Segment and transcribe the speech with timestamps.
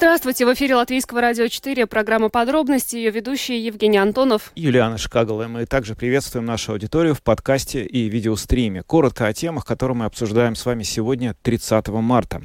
[0.00, 4.50] Здравствуйте, в эфире Латвийского радио 4, программа «Подробности», ее ведущие Евгений Антонов.
[4.54, 5.46] Юлиана Шкагала.
[5.46, 8.82] Мы также приветствуем нашу аудиторию в подкасте и видеостриме.
[8.82, 12.40] Коротко о темах, которые мы обсуждаем с вами сегодня, 30 марта.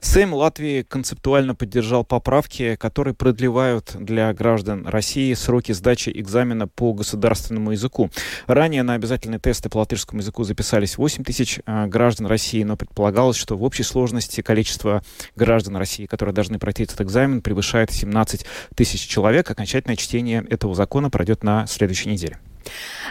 [0.00, 7.72] Сейм Латвии концептуально поддержал поправки, которые продлевают для граждан России сроки сдачи экзамена по государственному
[7.72, 8.10] языку.
[8.46, 13.36] Ранее на обязательные тесты по латышскому языку записались 8 тысяч а, граждан России, но предполагалось,
[13.36, 15.02] что в общей сложности количество
[15.34, 19.50] граждан России, которые должны пройти этот экзамен превышает 17 тысяч человек.
[19.50, 22.38] Окончательное чтение этого закона пройдет на следующей неделе.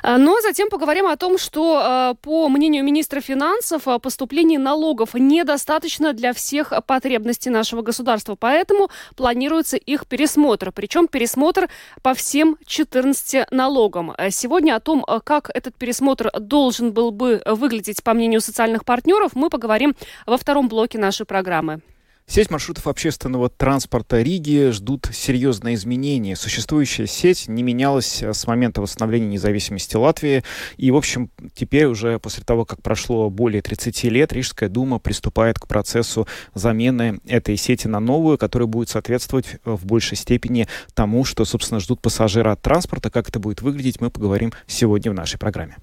[0.02, 4.58] А, Но ну, а затем поговорим о том, что, а, по мнению министра финансов, поступлений
[4.58, 8.36] налогов недостаточно для всех потребностей нашего государства.
[8.36, 10.72] Поэтому планируется их пересмотр.
[10.72, 11.70] Причем пересмотр
[12.02, 14.14] по всем 14 налогам.
[14.30, 19.50] Сегодня о том, как этот пересмотр должен был бы выглядеть, по мнению социальных партнеров, мы
[19.50, 19.96] поговорим
[20.26, 21.82] во втором блоке нашей программы.
[22.32, 26.38] Сеть маршрутов общественного транспорта Риги ждут серьезные изменения.
[26.38, 30.42] Существующая сеть не менялась с момента восстановления независимости Латвии.
[30.78, 35.60] И, в общем, теперь уже после того, как прошло более 30 лет, Рижская дума приступает
[35.60, 41.44] к процессу замены этой сети на новую, которая будет соответствовать в большей степени тому, что,
[41.44, 43.10] собственно, ждут пассажиры от транспорта.
[43.10, 45.76] Как это будет выглядеть, мы поговорим сегодня в нашей программе.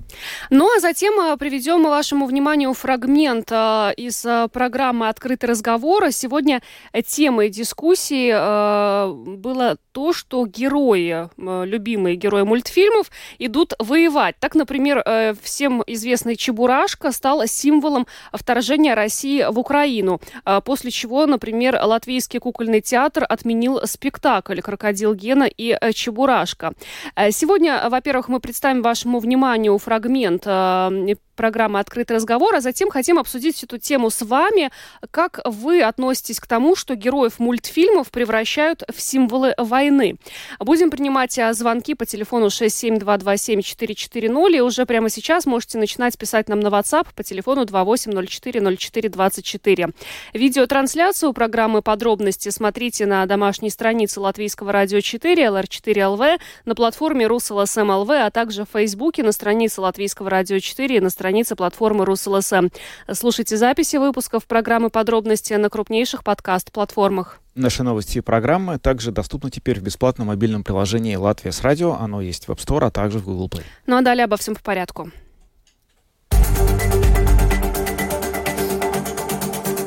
[0.48, 6.10] Ну, а затем э, приведем вашему вниманию фрагмент э, из э, программы «Открытый разговор».
[6.10, 6.62] Сегодня Сегодня
[7.04, 14.36] темой дискуссии э, было то, что герои, э, любимые герои мультфильмов, идут воевать.
[14.38, 20.20] Так, например, э, всем известный Чебурашка стал символом вторжения России в Украину.
[20.44, 26.74] Э, после чего, например, Латвийский кукольный театр отменил спектакль «Крокодил Гена и э, Чебурашка».
[27.16, 33.18] Э, сегодня, во-первых, мы представим вашему вниманию фрагмент э, программы «Открытый разговор», а затем хотим
[33.18, 34.70] обсудить эту тему с вами.
[35.10, 40.18] Как вы относитесь к тому, что героев мультфильмов превращают в символы войны?
[40.60, 46.60] Будем принимать а, звонки по телефону 67227-440, и уже прямо сейчас можете начинать писать нам
[46.60, 49.94] на WhatsApp по телефону 28040424.
[50.34, 58.30] Видеотрансляцию программы «Подробности» смотрите на домашней странице Латвийского радио 4, LR4LV, на платформе Rus.LSM.lv, а
[58.30, 62.68] также в Фейсбуке на странице Латвийского радио 4 и на странице платформы Rus.LSM.
[63.12, 67.40] Слушайте записи выпусков программы «Подробности» на крупнейших подкаст-платформах.
[67.54, 71.94] Наши новости и программы также доступны теперь в бесплатном мобильном приложении «Latvijas Radio».
[71.94, 73.64] Оно есть в App Store, а также в Google Play.
[73.86, 75.10] Ну а далее обо всем по порядку.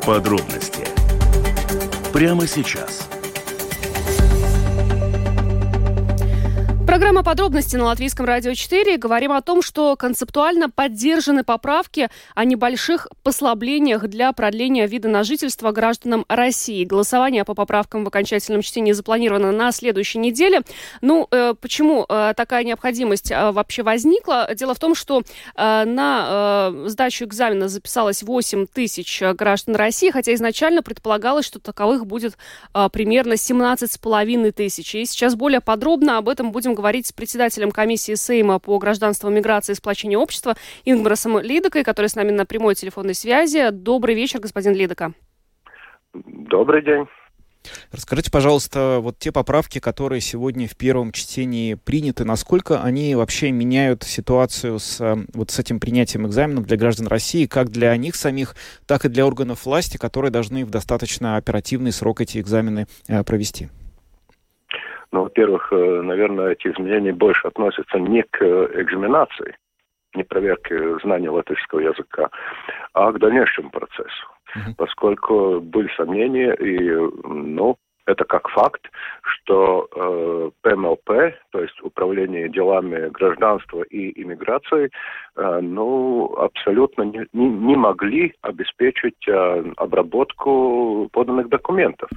[0.05, 0.87] Подробности
[2.11, 3.07] прямо сейчас–
[7.11, 8.95] Программа «Подробности» на Латвийском радио 4.
[8.95, 15.73] Говорим о том, что концептуально поддержаны поправки о небольших послаблениях для продления вида на жительство
[15.73, 16.85] гражданам России.
[16.85, 20.61] Голосование по поправкам в окончательном чтении запланировано на следующей неделе.
[21.01, 24.49] Ну, э, почему э, такая необходимость э, вообще возникла?
[24.55, 25.19] Дело в том, что
[25.57, 32.05] э, на э, сдачу экзамена записалось 8 тысяч граждан России, хотя изначально предполагалось, что таковых
[32.05, 32.37] будет
[32.73, 34.95] э, примерно 17,5 тысяч.
[34.95, 39.29] И сейчас более подробно об этом будем говорить говорить с председателем комиссии Сейма по гражданству,
[39.29, 43.69] миграции и сплочению общества Ингмаросом Лидокой, который с нами на прямой телефонной связи.
[43.71, 45.13] Добрый вечер, господин Лидока.
[46.13, 47.05] Добрый день.
[47.91, 54.03] Расскажите, пожалуйста, вот те поправки, которые сегодня в первом чтении приняты, насколько они вообще меняют
[54.03, 54.99] ситуацию с,
[55.33, 58.55] вот с этим принятием экзаменов для граждан России, как для них самих,
[58.87, 63.69] так и для органов власти, которые должны в достаточно оперативный срок эти экзамены э, провести?
[65.11, 69.55] Ну, во-первых, э, наверное, эти изменения больше относятся не к экзаменации,
[70.15, 72.29] не проверке знаний латышского языка,
[72.93, 74.27] а к дальнейшему процессу.
[74.55, 74.75] Uh-huh.
[74.77, 76.91] Поскольку были сомнения, и,
[77.23, 78.89] ну, это как факт,
[79.21, 84.89] что э, ПМЛП, то есть Управление делами гражданства и иммиграции,
[85.35, 92.09] э, ну, абсолютно не, не, не могли обеспечить э, обработку поданных документов.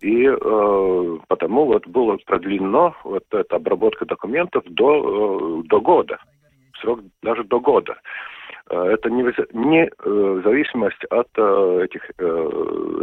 [0.00, 6.18] И э, потому вот было продлено вот эта обработка документов до, э, до года,
[6.80, 7.96] срок даже до года.
[8.68, 9.22] Э, это не,
[9.54, 12.24] не э, зависимость от э, этих э,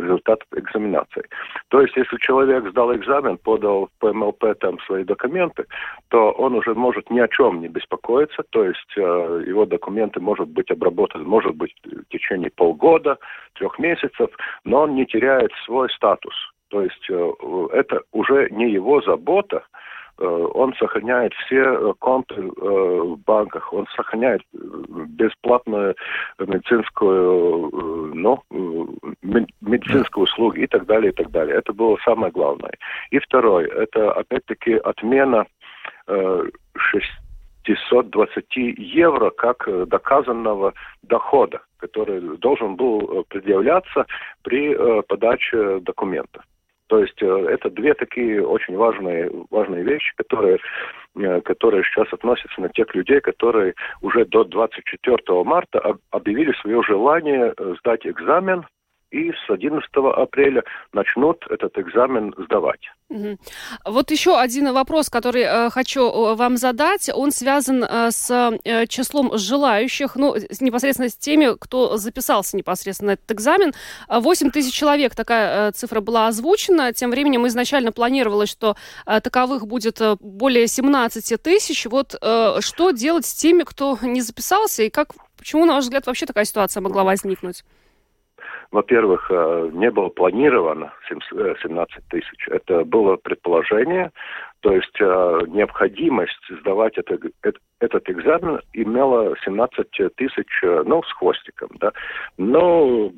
[0.02, 1.24] результатов экзаменации.
[1.70, 5.66] То есть, если человек сдал экзамен, подал по МЛП там свои документы,
[6.10, 10.50] то он уже может ни о чем не беспокоиться, то есть э, его документы могут
[10.50, 13.18] быть обработаны, может быть, в течение полгода,
[13.54, 14.30] трех месяцев,
[14.64, 17.08] но он не теряет свой статус То есть
[17.72, 19.64] это уже не его забота,
[20.18, 25.96] он сохраняет все конты в банках, он сохраняет бесплатную
[26.40, 27.70] медицинскую,
[28.16, 28.44] ну,
[29.62, 31.58] медицинскую услугу и так далее, и так далее.
[31.58, 32.74] Это было самое главное.
[33.12, 35.46] И второе, это опять-таки отмена
[37.64, 38.46] 620
[38.78, 44.06] евро как э, доказанного дохода, который должен был э, предъявляться
[44.44, 46.44] при э, подаче документа.
[46.88, 50.60] То есть это две такие очень важные, важные вещи, которые,
[51.44, 58.06] которые сейчас относятся на тех людей, которые уже до 24 марта объявили свое желание сдать
[58.06, 58.66] экзамен
[59.14, 59.88] и с 11
[60.18, 62.82] апреля начнут этот экзамен сдавать.
[63.86, 67.12] Вот еще один вопрос, который э, хочу э, вам задать.
[67.14, 73.14] Он связан э, с э, числом желающих, ну, непосредственно с теми, кто записался непосредственно на
[73.14, 73.74] этот экзамен.
[74.10, 76.92] 8 тысяч человек, такая э, цифра была озвучена.
[76.94, 78.76] Тем временем изначально планировалось, что
[79.06, 81.86] э, таковых будет э, более 17 тысяч.
[81.86, 86.08] Вот э, что делать с теми, кто не записался, и как, почему, на ваш взгляд,
[86.08, 87.64] вообще такая ситуация могла возникнуть?
[88.74, 92.48] Во-первых, э, не было планировано 17 э, тысяч.
[92.48, 94.12] Это было предположение,
[94.62, 97.20] то есть э, необходимость сдавать это,
[97.80, 101.92] этот экзамен имела 17 тысяч, ну, с хвостиком, да.
[102.38, 103.12] Но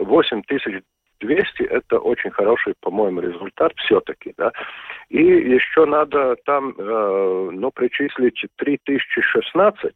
[0.00, 0.82] 8 тысяч
[1.20, 4.50] 200 это очень хороший, по-моему, результат все-таки, да.
[5.10, 9.94] И еще надо там, э, ну, причислить 3016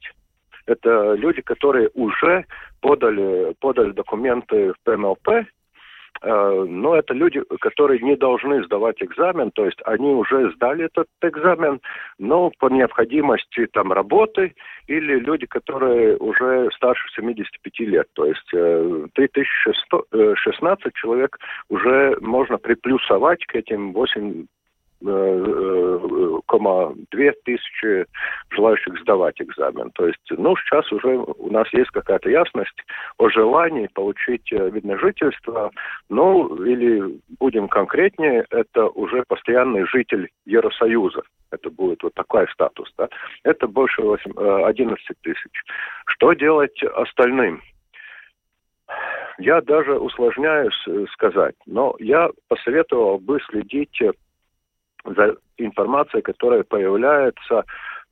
[0.67, 2.45] это люди, которые уже
[2.81, 5.45] подали, подали документы в ПМЛП, э,
[6.69, 11.81] но это люди, которые не должны сдавать экзамен, то есть они уже сдали этот экзамен,
[12.19, 14.55] но по необходимости там работы,
[14.87, 21.39] или люди, которые уже старше 75 лет, то есть 3016 э, человек
[21.69, 24.47] уже можно приплюсовать к этим 8 две
[27.45, 28.07] тысячи
[28.51, 29.91] желающих сдавать экзамен.
[29.93, 32.77] То есть, ну, сейчас уже у нас есть какая-то ясность
[33.19, 35.71] о желании получить э, вид на жительство,
[36.09, 41.23] ну, или будем конкретнее, это уже постоянный житель Евросоюза.
[41.51, 43.09] Это будет вот такой статус, да.
[43.45, 44.33] Это больше 8,
[44.65, 45.63] 11 э, тысяч.
[46.07, 47.63] Что делать остальным?
[49.39, 54.01] Я даже усложняюсь э, сказать, но я посоветовал бы следить
[55.15, 57.65] за информацией, которая появляется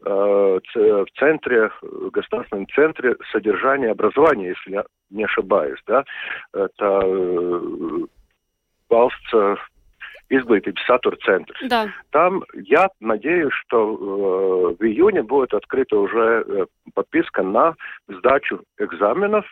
[0.04, 6.04] э, в центре, в государственном центре содержания образования, если я не ошибаюсь, да,
[6.52, 7.00] это
[8.90, 9.58] valsts
[10.32, 11.54] izglītības satura центр.
[11.68, 11.88] Да.
[12.10, 17.74] Там я надеюсь, что э, в июне будет открыта уже э, подписка на
[18.08, 19.46] сдачу экзаменов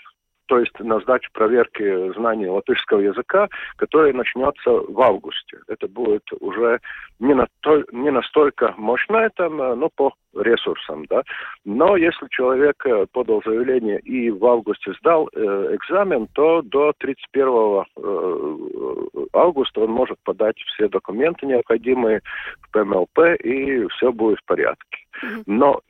[0.53, 5.57] то есть на сдачу проверки знаний латышского языка, которая начнется в августе.
[5.67, 6.79] Это будет уже
[7.21, 11.23] не, на то, не настолько мощная там, но по ресурсам, да.
[11.65, 15.39] Но если человек э, подал заявление и в августе сдал э,
[15.73, 22.21] экзамен, то до 31 э, августа он может подать все документы необходимые
[22.61, 24.99] в ПМЛП, и все будет в порядке.
[25.47, 25.81] Но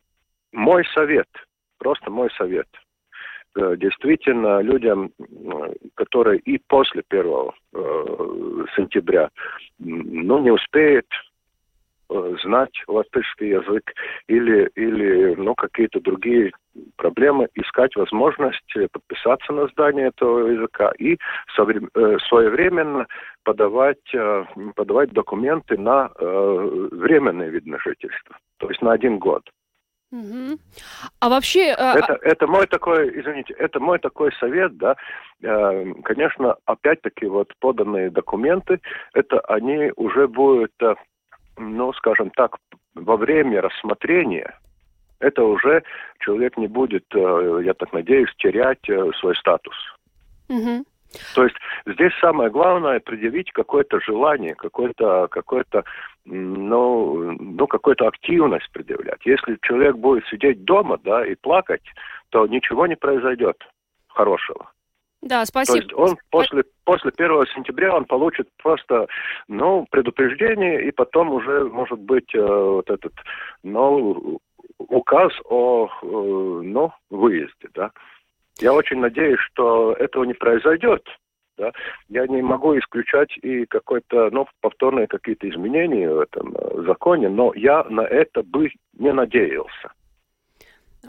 [0.52, 1.26] мой совет,
[1.78, 2.68] просто мой совет–
[3.54, 5.12] действительно людям,
[5.94, 7.24] которые и после 1
[7.74, 9.30] э, сентября
[9.78, 11.06] ну, не успеют
[12.08, 13.92] э, знать латышский язык
[14.26, 16.52] или, или ну, какие-то другие
[16.96, 21.18] проблемы, искать возможность подписаться на здание этого языка и
[21.54, 23.06] своевременно
[23.44, 24.10] подавать,
[24.74, 29.42] подавать документы на временное вид на жительство, то есть на один год.
[30.12, 30.58] Угу.
[31.20, 31.74] А вообще...
[31.76, 34.94] Э, это, это мой такой, извините, это мой такой совет, да.
[35.42, 38.80] Э, конечно, опять-таки вот поданные документы,
[39.14, 40.94] это они уже будут, э,
[41.56, 42.58] ну, скажем так,
[42.94, 44.54] во время рассмотрения,
[45.18, 45.82] это уже
[46.20, 48.84] человек не будет, я так надеюсь, терять
[49.20, 49.74] свой статус.
[50.48, 50.84] Угу.
[51.34, 55.84] То есть здесь самое главное предъявить какое-то желание, какое-то, какое-то,
[56.24, 59.24] ну, ну, какую-то активность предъявлять.
[59.24, 61.82] Если человек будет сидеть дома, да, и плакать,
[62.30, 63.56] то ничего не произойдет
[64.08, 64.70] хорошего.
[65.22, 65.78] Да, спасибо.
[65.78, 69.06] То есть он после, после 1 сентября он получит просто,
[69.46, 73.12] ну, предупреждение, и потом уже, может быть, э, вот этот,
[73.62, 74.40] ну,
[74.78, 77.92] указ о, э, ну, выезде, да.
[78.58, 81.06] Я очень надеюсь, что этого не произойдет.
[81.58, 81.72] Да?
[82.08, 87.52] Я не могу исключать и какой-то, ну, повторные какие-то изменения в этом э, законе, но
[87.54, 89.92] я на это бы не надеялся.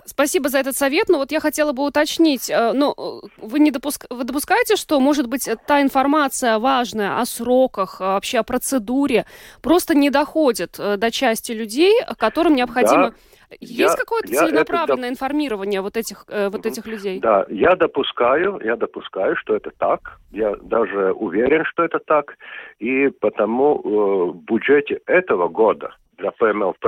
[0.06, 1.08] Спасибо за этот совет.
[1.08, 4.06] Но вот я хотела бы уточнить, э, ну, э, вы не допуск...
[4.10, 9.26] вы допускаете, что, может быть, та информация важная о сроках, э, вообще о процедуре,
[9.62, 13.12] просто не доходит до части людей, которым необходимо...
[13.12, 13.16] Да.
[13.60, 15.14] Есть какое-то целенаправленное это...
[15.14, 17.20] информирование вот этих, э, вот этих людей?
[17.20, 20.20] Да, я допускаю, я допускаю, что это так.
[20.32, 22.38] Я даже уверен, что это так.
[22.80, 26.86] И потому э, в бюджете этого года для ПМЛП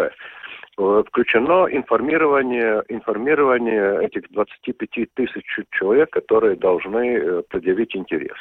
[0.77, 8.38] Э, включено информирование, информирование этих 25 тысяч человек, которые должны э, предъявить интерес.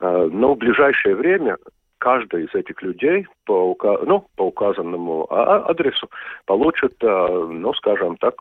[0.00, 1.58] Э, но в ближайшее время
[2.04, 6.10] каждый из этих людей по, ну, по указанному а, а, адресу
[6.44, 8.34] получит, ну, скажем так,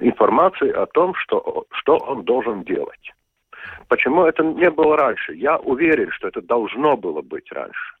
[0.00, 3.12] информации о том, что, что он должен делать.
[3.88, 5.34] Почему это не было раньше?
[5.34, 7.94] Я уверен, что это должно было быть раньше.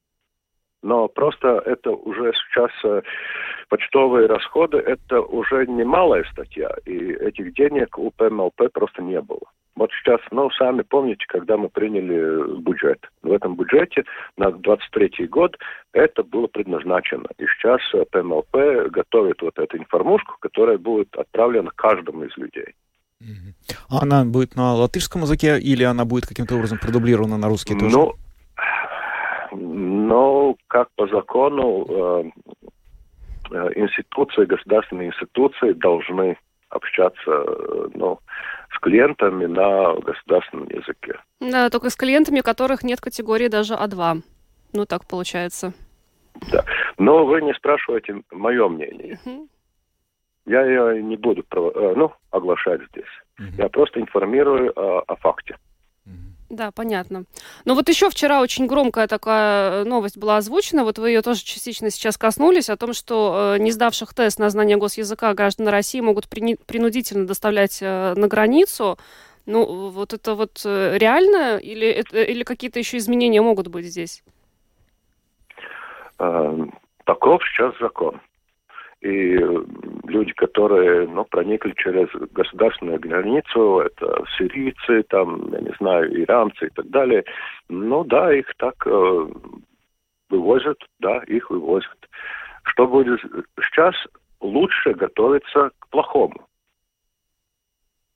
[0.82, 3.02] Но просто это уже сейчас э,
[3.68, 9.46] почтовые расходы, это уже немалая статья, и этих денег у ПМЛП просто не было.
[9.78, 12.98] Вот сейчас, ну, сами помните, когда мы приняли бюджет.
[13.22, 14.02] В этом бюджете
[14.36, 15.56] на 23 год
[15.92, 17.26] это было предназначено.
[17.38, 22.74] И сейчас э, ПМЛП готовит вот эту информушку, которая будет отправлена каждому из людей.
[23.88, 27.96] А она будет на латышском языке или она будет каким-то образом продублирована на русский тоже?
[27.96, 28.14] Ну,
[29.52, 32.24] но как по закону э,
[33.52, 36.36] э, институции, государственные институции должны
[36.70, 38.18] общаться э, ну,
[38.78, 41.20] с клиентами на государственном языке.
[41.40, 44.22] Да, только с клиентами, у которых нет категории даже А2.
[44.72, 45.72] Ну, так получается.
[46.52, 46.64] Да.
[46.98, 49.18] Но вы не спрашиваете мое мнение.
[49.24, 49.48] Угу.
[50.46, 53.04] Я ее не буду ну, оглашать здесь.
[53.38, 53.62] Угу.
[53.62, 55.56] Я просто информирую о, о факте.
[56.50, 57.24] Да, понятно.
[57.66, 61.44] Но вот еще вчера очень громкая такая э, новость была озвучена, вот вы ее тоже
[61.44, 66.00] частично сейчас коснулись, о том, что э, не сдавших тест на знание госязыка граждан России
[66.00, 68.98] могут при, принудительно доставлять э, на границу.
[69.44, 74.22] Ну, вот это вот реально или, это, или какие-то еще изменения могут быть здесь?
[76.18, 76.66] Э,
[77.04, 78.20] таков сейчас закон
[79.00, 79.38] и
[80.04, 86.70] люди, которые ну, проникли через государственную границу, это сирийцы, там, я не знаю, иранцы и
[86.70, 87.24] так далее,
[87.68, 89.26] ну да, их так э,
[90.30, 92.08] вывозят, да, их вывозят.
[92.64, 93.20] Что будет
[93.62, 93.94] сейчас?
[94.40, 96.46] Лучше готовиться к плохому.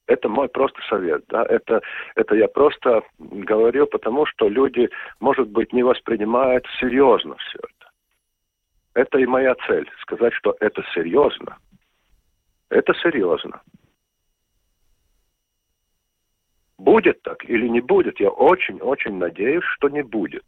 [0.06, 1.80] Это мой просто совет, да, это,
[2.16, 7.81] это я просто говорю, потому что люди, может быть, не воспринимают серьезно все это.
[8.94, 11.56] Это и моя цель, сказать, что это серьезно.
[12.68, 13.62] Это серьезно.
[16.78, 20.44] Будет так или не будет, я очень-очень надеюсь, что не будет.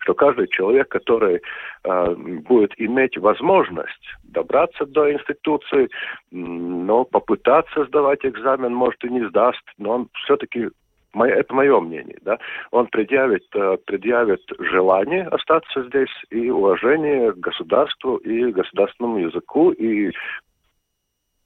[0.00, 1.42] Что каждый человек, который
[1.82, 5.90] э, будет иметь возможность добраться до институции,
[6.30, 10.68] но попытаться сдавать экзамен, может и не сдаст, но он все-таки
[11.14, 12.38] это мое мнение, да,
[12.70, 20.12] он предъявит, э, предъявит желание остаться здесь и уважение к государству и государственному языку и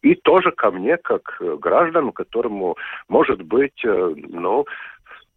[0.02, 2.76] и тоже ко мне, как гражданам, которому,
[3.09, 4.66] может быть, э, ну,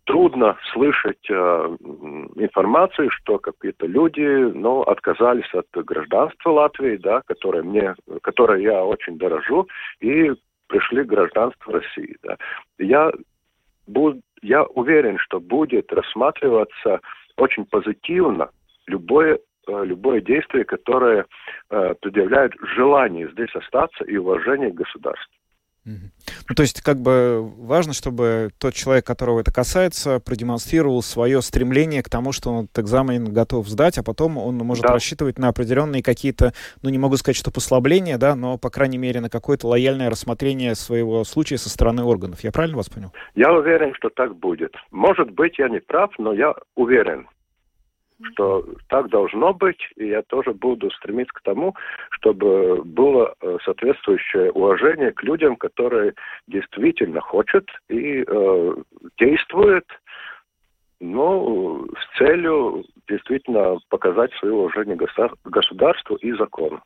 [0.05, 1.33] трудно слышать э,
[2.35, 9.17] информацию, что какие-то люди, ну, отказались от гражданства Латвии, да, которое мне, которое я очень
[9.17, 9.67] дорожу,
[9.99, 10.31] и
[10.67, 12.37] пришли к гражданству России, да.
[12.79, 13.11] Я
[13.87, 16.99] буд, я уверен, что будет рассматриваться
[17.37, 18.49] очень позитивно
[18.87, 21.25] любое э, любое действие, которое
[21.69, 25.34] э, предъявляет желание здесь остаться и уважение к государству.
[25.85, 32.01] Ну, то есть, как бы важно, чтобы тот человек, которого это касается, продемонстрировал свое стремление
[32.01, 34.93] к тому, что он этот экзамен готов сдать, а потом он может да.
[34.93, 39.21] рассчитывать на определенные какие-то, ну, не могу сказать, что послабления, да, но, по крайней мере,
[39.21, 42.43] на какое-то лояльное рассмотрение своего случая со стороны органов.
[42.43, 43.11] Я правильно вас понял?
[43.35, 44.73] Я уверен, что так будет.
[44.91, 47.27] Может быть, я не прав, но я уверен
[48.23, 51.75] что так должно быть, и я тоже буду стремиться к тому,
[52.11, 56.13] чтобы было э, соответствующее уважение к людям, которые
[56.47, 58.75] действительно хотят и э,
[59.19, 59.85] действуют
[61.01, 64.97] ну, с целью действительно показать свое уважение
[65.43, 66.81] государству и закону.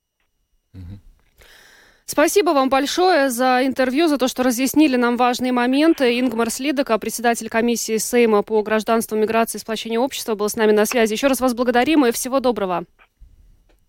[2.10, 6.20] Спасибо вам большое за интервью, за то, что разъяснили нам важные моменты.
[6.20, 10.88] Ингмар Слидока, председатель комиссии Сейма по гражданству, миграции и сплочению общества, был с нами на
[10.88, 11.13] связи.
[11.13, 12.86] Еще раз вас благодарим и всего доброго.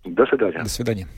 [0.04, 0.62] До свидания.
[0.62, 1.08] До свидания.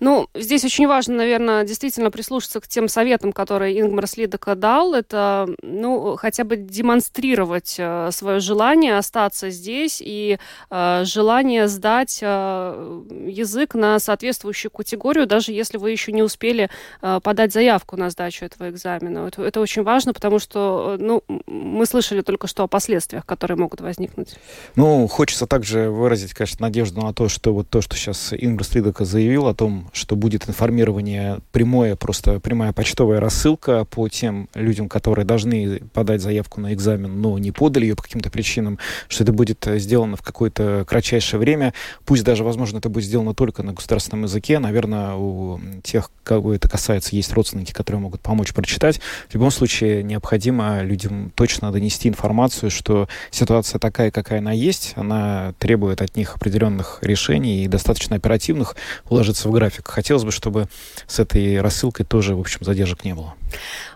[0.00, 4.94] Ну, здесь очень важно, наверное, действительно прислушаться к тем советам, которые Ингмар Слидока дал.
[4.94, 10.38] Это, ну, хотя бы демонстрировать э, свое желание остаться здесь и
[10.70, 16.70] э, желание сдать э, язык на соответствующую категорию, даже если вы еще не успели
[17.02, 19.28] э, подать заявку на сдачу этого экзамена.
[19.28, 23.56] Это, это очень важно, потому что, э, ну, мы слышали только что о последствиях, которые
[23.56, 24.36] могут возникнуть.
[24.76, 29.04] Ну, хочется также выразить, конечно, надежду на то, что вот то, что сейчас Ингмар Слидока
[29.04, 35.24] заявил о том, что будет информирование прямое, просто прямая почтовая рассылка по тем людям, которые
[35.24, 39.66] должны подать заявку на экзамен, но не подали ее по каким-то причинам, что это будет
[39.76, 41.74] сделано в какое-то кратчайшее время.
[42.04, 44.58] Пусть даже, возможно, это будет сделано только на государственном языке.
[44.58, 49.00] Наверное, у тех, кого это касается, есть родственники, которые могут помочь прочитать.
[49.28, 55.54] В любом случае, необходимо людям точно донести информацию, что ситуация такая, какая она есть, она
[55.58, 58.76] требует от них определенных решений и достаточно оперативных
[59.08, 59.73] уложиться в график.
[59.84, 60.68] Хотелось бы, чтобы
[61.06, 63.34] с этой рассылкой тоже, в общем, задержек не было.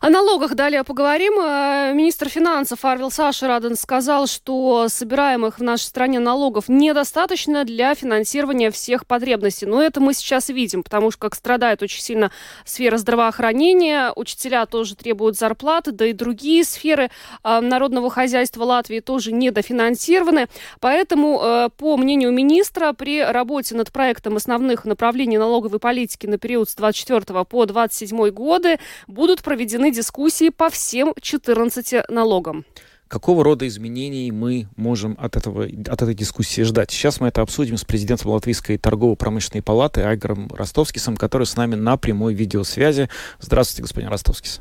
[0.00, 1.34] О налогах далее поговорим.
[1.40, 8.70] Э, министр финансов Арвил Сашираден сказал, что собираемых в нашей стране налогов недостаточно для финансирования
[8.70, 9.66] всех потребностей.
[9.66, 12.30] Но это мы сейчас видим, потому что как страдает очень сильно
[12.64, 17.10] сфера здравоохранения, учителя тоже требуют зарплаты, да и другие сферы
[17.42, 20.46] э, народного хозяйства Латвии тоже недофинансированы.
[20.80, 26.68] Поэтому, э, по мнению министра, при работе над проектом основных направлений налоговой политики на период
[26.68, 32.64] с 24 по 27 годы будут проведены дискуссии по всем 14 налогам.
[33.08, 36.90] Какого рода изменений мы можем от, этого, от этой дискуссии ждать?
[36.90, 41.96] Сейчас мы это обсудим с президентом Латвийской торгово-промышленной палаты Айгором Ростовскисом, который с нами на
[41.96, 43.08] прямой видеосвязи.
[43.40, 44.60] Здравствуйте, господин Ростовскис.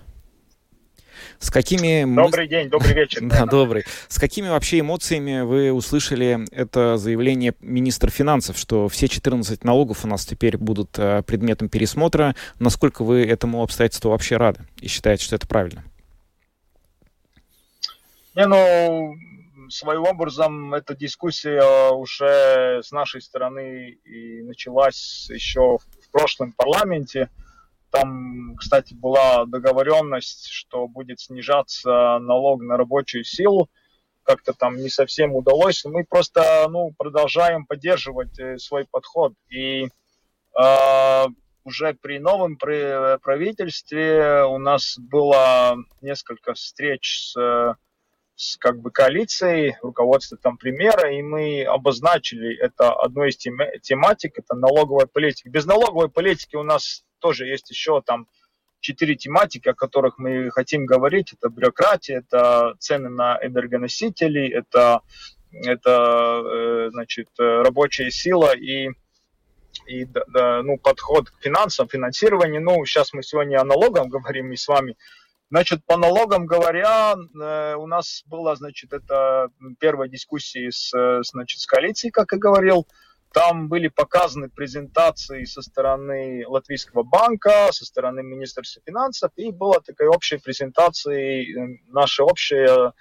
[1.39, 2.03] С какими...
[2.15, 3.21] Добрый день, добрый вечер.
[3.27, 3.83] Да, добрый.
[4.07, 10.07] С какими вообще эмоциями вы услышали это заявление министра финансов, что все 14 налогов у
[10.07, 12.35] нас теперь будут э, предметом пересмотра?
[12.59, 15.83] Насколько вы этому обстоятельству вообще рады и считаете, что это правильно?
[18.35, 19.15] Не, ну,
[19.69, 27.29] своим образом эта дискуссия уже с нашей стороны и началась еще в прошлом парламенте.
[27.99, 33.69] Там, кстати, была договоренность, что будет снижаться налог на рабочую силу.
[34.21, 35.83] Как-то там не совсем удалось.
[35.85, 39.33] Мы просто ну, продолжаем поддерживать э, свой подход.
[39.49, 39.87] И
[40.59, 41.25] э,
[41.63, 47.75] уже при новом правительстве у нас было несколько встреч с,
[48.35, 54.37] с как бы коалицией, руководством там премьера, и мы обозначили это одной из тем, тематик,
[54.37, 55.49] это налоговая политика.
[55.49, 58.27] Без налоговой политики у нас тоже есть еще там
[58.79, 61.33] четыре тематики, о которых мы хотим говорить.
[61.33, 65.01] Это бюрократия, это цены на энергоносители, это,
[65.51, 68.89] это э, значит, рабочая сила и,
[69.87, 72.61] и да, ну, подход к финансам, финансированию.
[72.61, 74.95] Ну, сейчас мы сегодня о налогах говорим и с вами.
[75.49, 79.49] Значит, по налогам говоря, э, у нас была, значит, это
[79.79, 80.91] первая дискуссия с,
[81.23, 82.85] значит, с коалицией, как я говорил.
[83.33, 90.09] Там были показаны презентации со стороны Латвийского банка, со стороны Министерства финансов, и была такая
[90.09, 92.93] общая презентация, э, наша общая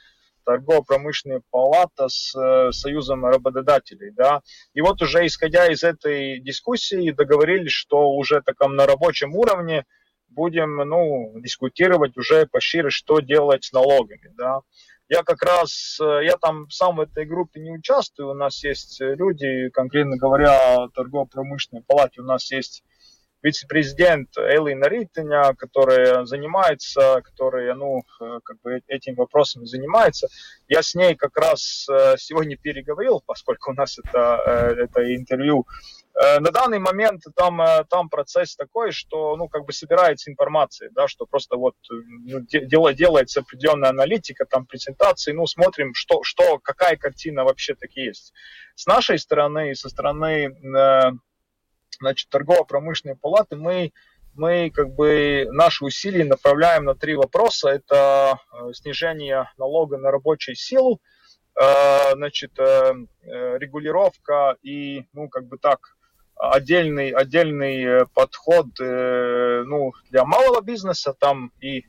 [0.46, 4.12] торгово-промышленная палата с э, Союзом работодателей.
[4.12, 4.42] Да.
[4.74, 9.84] И вот уже исходя из этой дискуссии договорились, что уже таком на рабочем уровне
[10.28, 14.32] будем ну, дискутировать уже пошире, что делать с налогами.
[14.36, 14.60] Да.
[15.08, 19.00] Я как раз, э, я там сам в этой группе не участвую, у нас есть
[19.00, 22.82] э, люди, конкретно говоря, торгово-промышленной палате, у нас есть
[23.40, 30.26] вице-президент Элина Ритиня, которая занимается, которая, ну, э, как бы этим вопросом занимается.
[30.66, 31.86] Я с ней как раз
[32.18, 35.66] сегодня переговорил, поскольку у нас это, это интервью
[36.16, 41.08] на данный момент там, э, там процесс такой, что, ну, как бы собирается информация, да,
[41.08, 46.96] что просто вот ну, дело, делается определенная аналитика, там презентации, ну, смотрим, что, что, какая
[46.96, 48.32] картина вообще так есть.
[48.74, 51.12] С нашей стороны, со стороны, э,
[52.00, 53.92] значит, торгово-промышленной палаты мы
[54.34, 57.70] мы как бы наши усилия направляем на три вопроса.
[57.70, 58.38] Это
[58.74, 61.00] снижение налога на рабочую силу,
[61.54, 65.95] значит, регулировка и, ну, как бы так,
[66.36, 71.84] отдельный, отдельный э, подход э, ну, для малого бизнеса там и,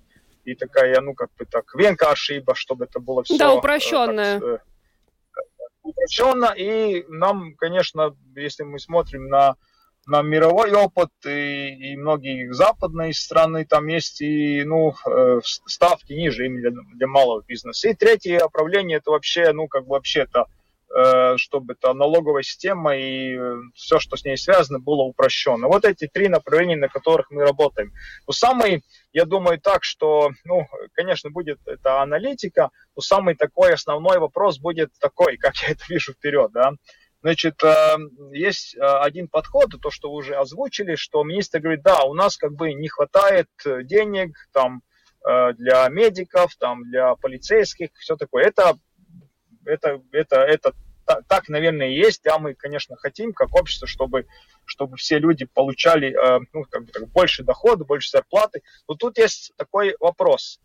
[0.45, 3.37] и такая, ну, как бы так, венка ошиба, чтобы это было все...
[3.37, 4.39] Да, упрощенное.
[4.39, 4.61] Так,
[5.83, 9.55] упрощенно, и нам, конечно, если мы смотрим на,
[10.05, 16.45] на мировой опыт и, и многие западные страны, там есть и, ну, э, ставки ниже
[16.45, 17.89] именно для, для малого бизнеса.
[17.89, 20.56] И третье направление, это вообще, ну, как бы вообще это э,
[21.37, 23.37] чтобы эта налоговая система и
[23.75, 25.67] все, что с ней связано, было упрощено.
[25.67, 27.91] Вот эти три направления, на которых мы работаем.
[28.25, 34.19] Но самый, я думаю так, что, ну, конечно, будет это аналитика, но самый такой основной
[34.19, 36.71] вопрос будет такой, как я это вижу вперед, да,
[37.23, 37.59] Значит,
[38.31, 42.53] есть один подход, то, что вы уже озвучили, что министр говорит, да, у нас как
[42.53, 44.83] бы не хватает денег, там,
[45.27, 48.45] Э, для медиков, там, для полицейских, все такое.
[48.45, 48.77] Это,
[49.67, 50.73] это, это, это
[51.27, 52.25] так, наверное, и есть.
[52.27, 54.27] А мы, конечно, хотим, как общество, чтобы,
[54.65, 58.61] чтобы все люди получали э, ну, как бы, больше дохода, больше зарплаты.
[58.87, 60.59] Но тут есть такой вопрос.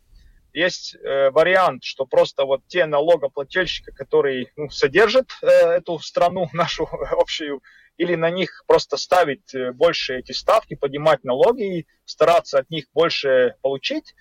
[0.52, 6.88] Есть э, вариант, что просто вот те налогоплательщики, которые ну, содержат э, эту страну, нашу
[7.12, 7.62] общую,
[7.96, 12.86] или на них просто ставить э, больше эти ставки, поднимать налоги и стараться от них
[12.92, 14.14] больше получить,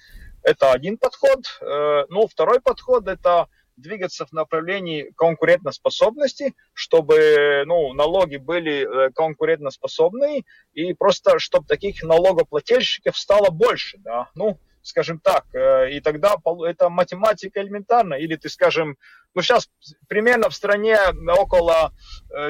[0.44, 1.40] это один подход.
[1.62, 3.48] Э, ну, второй подход– это
[3.82, 13.18] двигаться в направлении конкурентоспособности, чтобы ну, налоги были э, конкурентоспособные, и просто чтобы таких налогоплательщиков
[13.18, 13.98] стало больше.
[14.00, 14.30] Да?
[14.36, 16.36] Ну, скажем так, э, и тогда
[16.68, 18.16] это математика элементарна.
[18.16, 18.98] Или ты, скажем,
[19.34, 19.70] ну сейчас
[20.08, 20.98] примерно в стране
[21.38, 21.94] около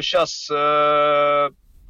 [0.01, 0.49] сейчас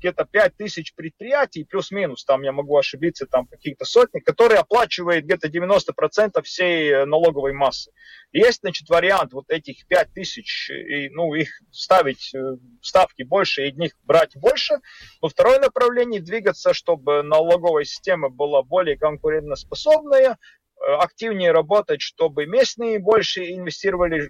[0.02, 5.48] где-то 5 тысяч предприятий, плюс-минус, там я могу ошибиться, там какие-то сотни, которые оплачивают где-то
[5.48, 7.92] 90% всей э, налоговой массы.
[8.32, 13.72] Есть, значит, вариант вот этих 5 тысяч, и, ну, их ставить, э, ставки больше, и
[13.74, 14.80] них брать больше.
[15.22, 22.98] Но второе направление двигаться, чтобы налоговая система была более конкурентоспособная, э, активнее работать, чтобы местные
[22.98, 24.24] больше инвестировали,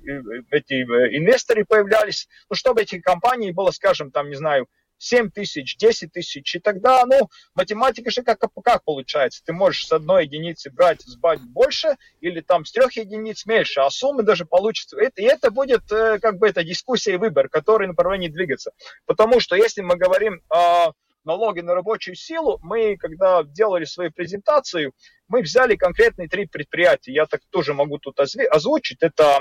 [0.52, 0.74] эти
[1.18, 4.68] инвесторы появлялись, ну, чтобы эти компании было, скажем, там, не знаю,
[5.02, 9.92] 7 тысяч, 10 тысяч, и тогда, ну, математика же как, как получается, ты можешь с
[9.92, 14.98] одной единицы брать, сбать больше, или там с трех единиц меньше, а суммы даже получится,
[15.00, 18.72] это, и это будет э, как бы это дискуссия и выбор, который направлении двигаться,
[19.06, 20.92] потому что если мы говорим о
[21.24, 24.94] налоге на рабочую силу, мы, когда делали свою презентацию,
[25.28, 27.14] мы взяли конкретные три предприятия.
[27.14, 28.98] Я так тоже могу тут озвучить.
[29.02, 29.40] Это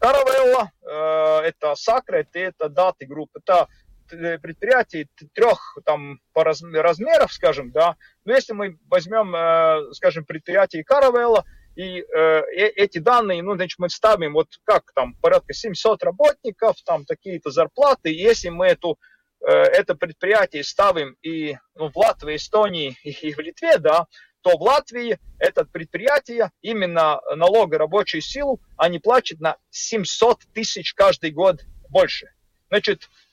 [0.00, 3.28] Caravella, э, это Sacred это Dati Group.
[3.34, 3.68] Это
[4.10, 10.84] предприятий трех там по раз, размеров, скажем, да, но если мы возьмем, э, скажем, предприятие
[10.84, 11.44] Caravella,
[11.76, 17.04] и э, эти данные, ну, значит, мы ставим, вот как там, порядка 700 работников, там
[17.04, 18.98] такие-то зарплаты, и если мы эту,
[19.40, 24.06] э, это предприятие ставим и ну, в Латвии, Эстонии и, и в Литве, да,
[24.42, 31.30] то в Латвии это предприятие, именно налога рабочую силу, они платят на 700 тысяч каждый
[31.30, 32.32] год больше.
[32.68, 33.29] Значит, Э,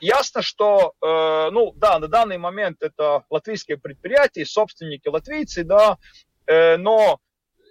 [0.00, 5.98] ясно, что, э, ну да, на данный момент это латвийские предприятия, собственники латвийцы, да,
[6.46, 7.20] э, но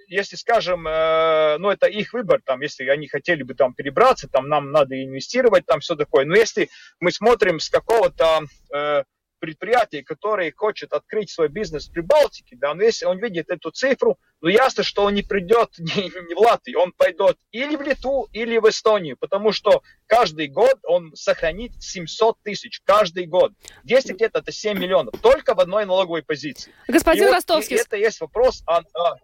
[0.08, 4.70] если, скажем, ну, это их выбор, там, если они хотели бы там перебраться, там, нам
[4.74, 6.26] надо инвестировать, там, все такое.
[6.26, 8.42] Но если мы смотрим с какого-то
[9.42, 14.18] предприятие, которое хочет открыть свой бизнес в Прибалтике, да, но если он видит эту цифру,
[14.40, 18.30] ну ясно, что он не придет не, не в Латвию, он пойдет или в Литву,
[18.32, 23.52] или в Эстонию, потому что каждый год он сохранит 700 тысяч, каждый год.
[23.84, 26.72] 10 лет это 7 миллионов, только в одной налоговой позиции.
[26.88, 27.78] Господин и Ростовский.
[27.78, 29.16] Вот, и это есть вопрос о, о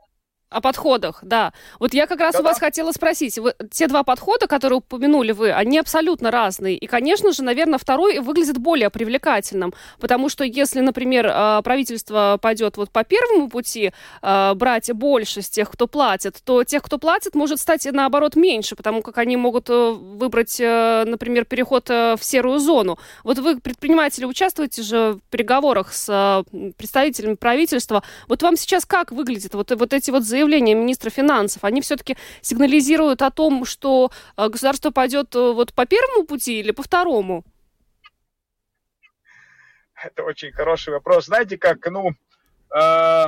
[0.50, 1.52] о подходах, да.
[1.80, 2.44] Вот я как раз Да-да.
[2.44, 3.38] у вас хотела спросить.
[3.38, 6.78] Вы, те два подхода, которые упомянули вы, они абсолютно разные.
[6.78, 9.74] И, конечно же, наверное, второй выглядит более привлекательным.
[10.00, 15.50] Потому что если, например, а, правительство пойдет вот по первому пути, а, брать больше с
[15.50, 19.70] тех, кто платит, то тех, кто платит, может стать, наоборот, меньше, потому как они могут
[19.70, 22.98] э, выбрать, э, например, переход э, в серую зону.
[23.24, 26.44] Вот вы, предприниматели, участвуете же в переговорах с
[26.78, 28.04] представителями правительства.
[28.28, 33.22] Вот вам сейчас как выглядит вот, вот эти вот заявления министра финансов, они все-таки сигнализируют
[33.22, 37.44] о том, что э, государство пойдет э, вот по первому пути или по второму?
[40.04, 41.26] Это очень хороший вопрос.
[41.26, 42.12] Знаете, как, ну,
[42.76, 43.26] э,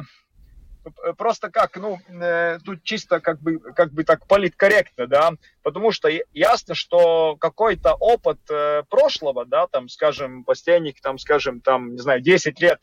[1.17, 5.32] просто как, ну, э, тут чисто как бы, как бы так политкорректно, да,
[5.63, 11.93] потому что ясно, что какой-то опыт э, прошлого, да, там, скажем, последних, там, скажем, там,
[11.93, 12.80] не знаю, 10 лет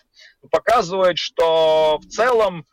[0.50, 2.66] показывает, что в целом,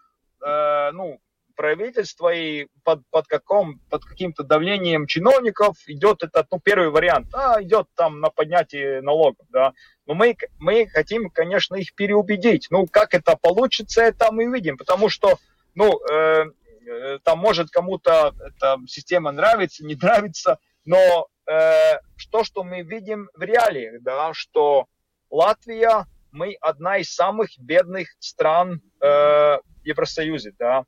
[0.46, 1.20] э, ну,
[1.56, 7.62] правительства и под, под, каком, под каким-то давлением чиновников идет этот, ну, первый вариант, а,
[7.62, 9.74] идет там на поднятие налогов, да.
[10.06, 12.68] Но мы, мы хотим, конечно, их переубедить.
[12.70, 15.38] Ну, как это получится, это мы видим, потому что,
[15.76, 16.46] ну, э,
[16.88, 22.00] э, там может кому-то эта система нравится, не нравится, но э,
[22.32, 24.88] то, что мы видим в реалиях, да, что
[25.30, 30.86] Латвия, мы одна из самых бедных стран э, в Евросоюзе, да,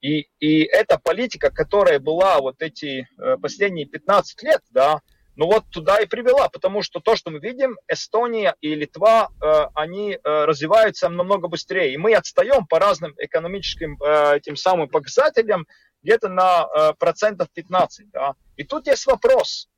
[0.00, 5.00] и, и эта политика, которая была вот эти э, последние 15 лет, да,
[5.36, 9.66] ну вот туда и привела, потому что то, что мы видим, Эстония и Литва, э,
[9.74, 15.66] они э, развиваются намного быстрее, и мы отстаем по разным экономическим э, тем самым показателям
[16.02, 18.10] где-то на э, процентов 15.
[18.10, 18.34] Да?
[18.56, 19.68] И тут есть вопрос,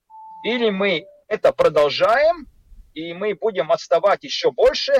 [0.44, 2.46] или мы это продолжаем,
[2.94, 4.92] и мы будем отставать еще больше,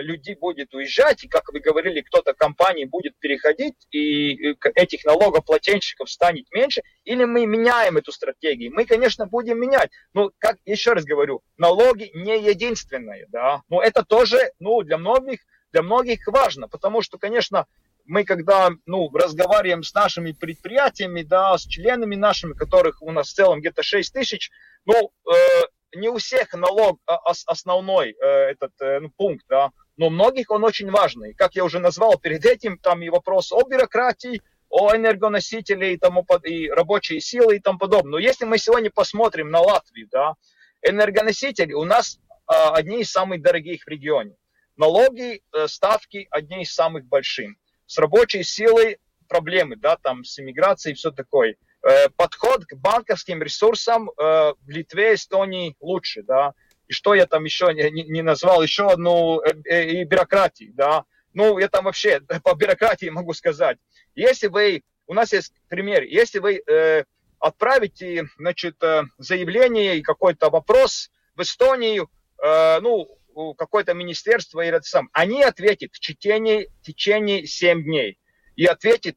[0.00, 6.50] людей будет уезжать, и, как вы говорили, кто-то компании будет переходить, и этих налогоплательщиков станет
[6.52, 8.72] меньше, или мы меняем эту стратегию.
[8.74, 9.90] Мы, конечно, будем менять.
[10.14, 13.62] Но, как еще раз говорю, налоги не единственные, да.
[13.68, 15.40] Но это тоже, ну, для многих,
[15.72, 17.66] для многих важно, потому что, конечно,
[18.04, 23.34] мы когда ну, разговариваем с нашими предприятиями, да, с членами нашими, которых у нас в
[23.34, 24.50] целом где-то 6 тысяч,
[24.84, 25.36] ну, э,
[25.94, 30.64] не у всех налог а, основной э, этот э, ну, пункт, да, но многих он
[30.64, 31.34] очень важный.
[31.34, 36.26] Как я уже назвал перед этим, там и вопрос о бюрократии, о энергоносителе и, тому,
[36.44, 38.12] и рабочей силы и тому подобное.
[38.12, 40.34] Но если мы сегодня посмотрим на Латвию, да,
[40.82, 44.34] энергоносители у нас а, одни из самых дорогих в регионе.
[44.76, 47.50] Налоги, э, ставки одни из самых больших.
[47.86, 51.56] С рабочей силой проблемы, да, там с иммиграцией и все такое.
[51.82, 56.54] Э, подход к банковским ресурсам э, в Литве, Эстонии лучше, да.
[56.92, 61.04] И что я там еще не, не назвал, еще одну э, и бюрократии, да.
[61.32, 63.78] Ну, я там вообще по бюрократии могу сказать.
[64.14, 67.04] Если вы, у нас есть пример, если вы э,
[67.38, 68.76] отправите, значит,
[69.16, 72.10] заявление и какой-то вопрос в Эстонию,
[72.44, 73.08] э, ну,
[73.56, 78.18] какое-то министерство или это сам, они ответят в течение, в течение 7 дней.
[78.56, 79.16] И ответит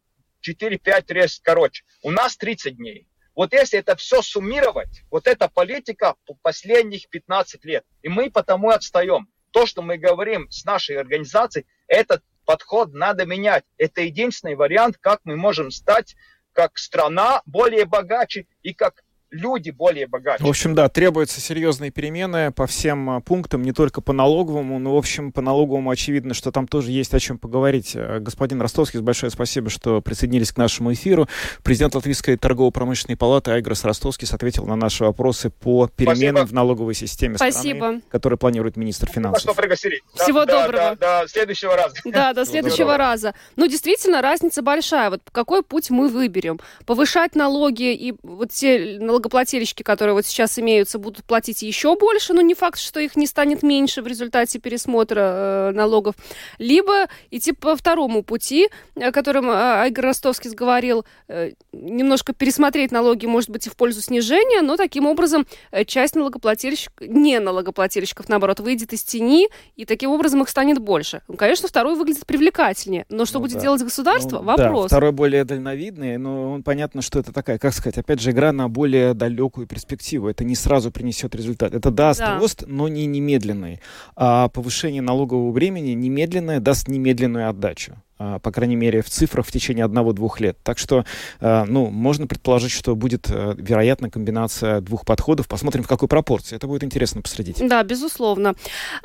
[0.49, 1.83] 4-5 раз короче.
[2.03, 3.05] У нас 30 дней.
[3.35, 9.27] Вот если это все суммировать, вот эта политика последних 15 лет, и мы потому отстаем.
[9.51, 13.63] То, что мы говорим с нашей организацией, этот подход надо менять.
[13.77, 16.15] Это единственный вариант, как мы можем стать
[16.53, 19.03] как страна более богаче и как
[19.35, 20.45] люди более богатые.
[20.45, 24.95] В общем, да, требуются серьезные перемены по всем а, пунктам, не только по налоговому, но,
[24.95, 27.91] в общем, по налоговому очевидно, что там тоже есть о чем поговорить.
[27.95, 31.27] Э, господин Ростовский, большое спасибо, что присоединились к нашему эфиру.
[31.63, 36.45] Президент Латвийской торгово-промышленной палаты Айгрос Ростовский ответил на наши вопросы по переменам спасибо.
[36.45, 37.77] в налоговой системе спасибо.
[37.77, 39.41] страны, которые планирует министр финансов.
[39.41, 40.01] Спасибо, что пригласили.
[40.13, 40.95] Всего да, доброго.
[40.95, 41.95] До, до следующего раза.
[42.05, 43.33] Да, до следующего раза.
[43.55, 45.09] Ну, действительно, разница большая.
[45.09, 46.59] Вот какой путь мы выберем?
[46.85, 52.41] Повышать налоги и вот те налогоплательщики, которые вот сейчас имеются, будут платить еще больше, но
[52.41, 56.15] не факт, что их не станет меньше в результате пересмотра э, налогов.
[56.59, 63.25] Либо идти по второму пути, о котором э, Айгор Ростовский говорил, э, немножко пересмотреть налоги,
[63.25, 68.59] может быть, и в пользу снижения, но таким образом э, часть налогоплательщиков, не налогоплательщиков, наоборот,
[68.59, 71.21] выйдет из тени, и таким образом их станет больше.
[71.27, 73.61] Ну, конечно, второй выглядит привлекательнее, но что ну, будет да.
[73.61, 74.37] делать государство?
[74.37, 74.83] Ну, Вопрос.
[74.83, 78.69] Да, второй более дальновидный, но понятно, что это такая, как сказать, опять же, игра на
[78.69, 80.27] более далекую перспективу перспективу.
[80.29, 81.73] Это не сразу принесет результат.
[81.73, 82.39] Это даст да.
[82.39, 83.79] рост, но не немедленный.
[84.15, 87.95] А повышение налогового времени немедленное даст немедленную отдачу.
[88.17, 90.57] А, по крайней мере, в цифрах в течение одного-двух лет.
[90.63, 91.05] Так что,
[91.41, 95.47] а, ну, можно предположить, что будет, э, вероятно, комбинация двух подходов.
[95.49, 96.55] Посмотрим, в какой пропорции.
[96.55, 97.57] Это будет интересно последить.
[97.67, 98.55] Да, безусловно.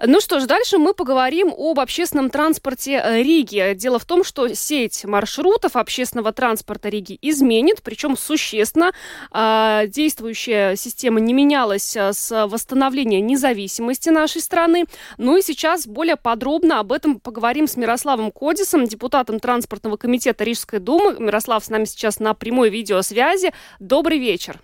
[0.04, 3.74] Ну что ж, дальше мы поговорим об общественном транспорте э, Риги.
[3.74, 8.92] Дело в том, что сеть маршрутов общественного транспорта Риги изменит, причем существенно.
[9.32, 14.84] А, действующая система не менялась э, с восстановления независимости нашей страны.
[15.18, 20.78] Ну и сейчас более подробно об этом поговорим с Мирославом Кодисом, депутатом транспортного комитета Рижской
[20.78, 21.16] думы.
[21.18, 23.52] Мирослав с нами сейчас на прямой видеосвязи.
[23.78, 24.60] Добрый вечер.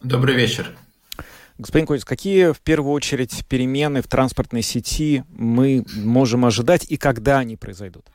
[0.00, 0.72] Добрый вечер.
[1.58, 7.38] Господин Кодис, какие в первую очередь перемены в транспортной сети мы можем ожидать и когда
[7.38, 8.06] они произойдут?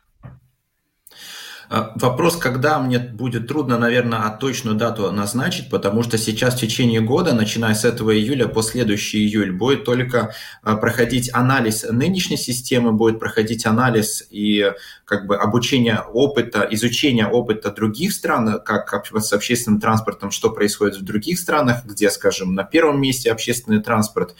[1.72, 6.60] А, вопрос, когда мне будет трудно, наверное, а точную дату назначить, потому что сейчас в
[6.60, 12.36] течение года, начиная с этого июля по следующий июль, будет только а, проходить анализ нынешней
[12.36, 14.70] системы, будет проходить анализ и
[15.06, 21.04] как бы обучение опыта, изучение опыта других стран, как с общественным транспортом, что происходит в
[21.04, 24.34] других странах, где, скажем, на первом месте общественный транспорт.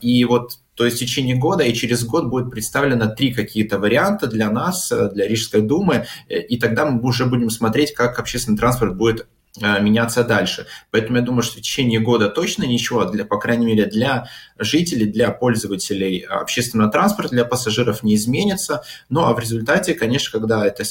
[0.00, 4.28] И вот то есть в течение года и через год будет представлено три какие-то варианта
[4.28, 8.56] для нас, э, для Рижской думы, э, и тогда мы уже будем смотреть, как общественный
[8.56, 9.26] транспорт будет
[9.60, 10.66] меняться дальше.
[10.90, 15.06] Поэтому я думаю, что в течение года точно ничего, для, по крайней мере, для жителей,
[15.06, 18.84] для пользователей общественного транспорта, для пассажиров не изменится.
[19.08, 20.84] Ну а в результате, конечно, когда это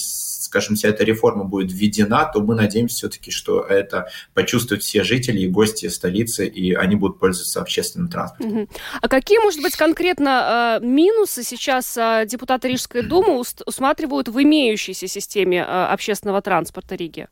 [0.50, 5.42] скажем, вся эта реформа будет введена, то мы надеемся все-таки, что это почувствуют все жители
[5.42, 8.68] и гости столицы, и они будут пользоваться общественным транспортом.
[9.00, 15.08] А какие, может быть, конкретно э, минусы сейчас э, депутаты Рижской думы усматривают в имеющейся
[15.08, 17.28] системе э, общественного транспорта Риги?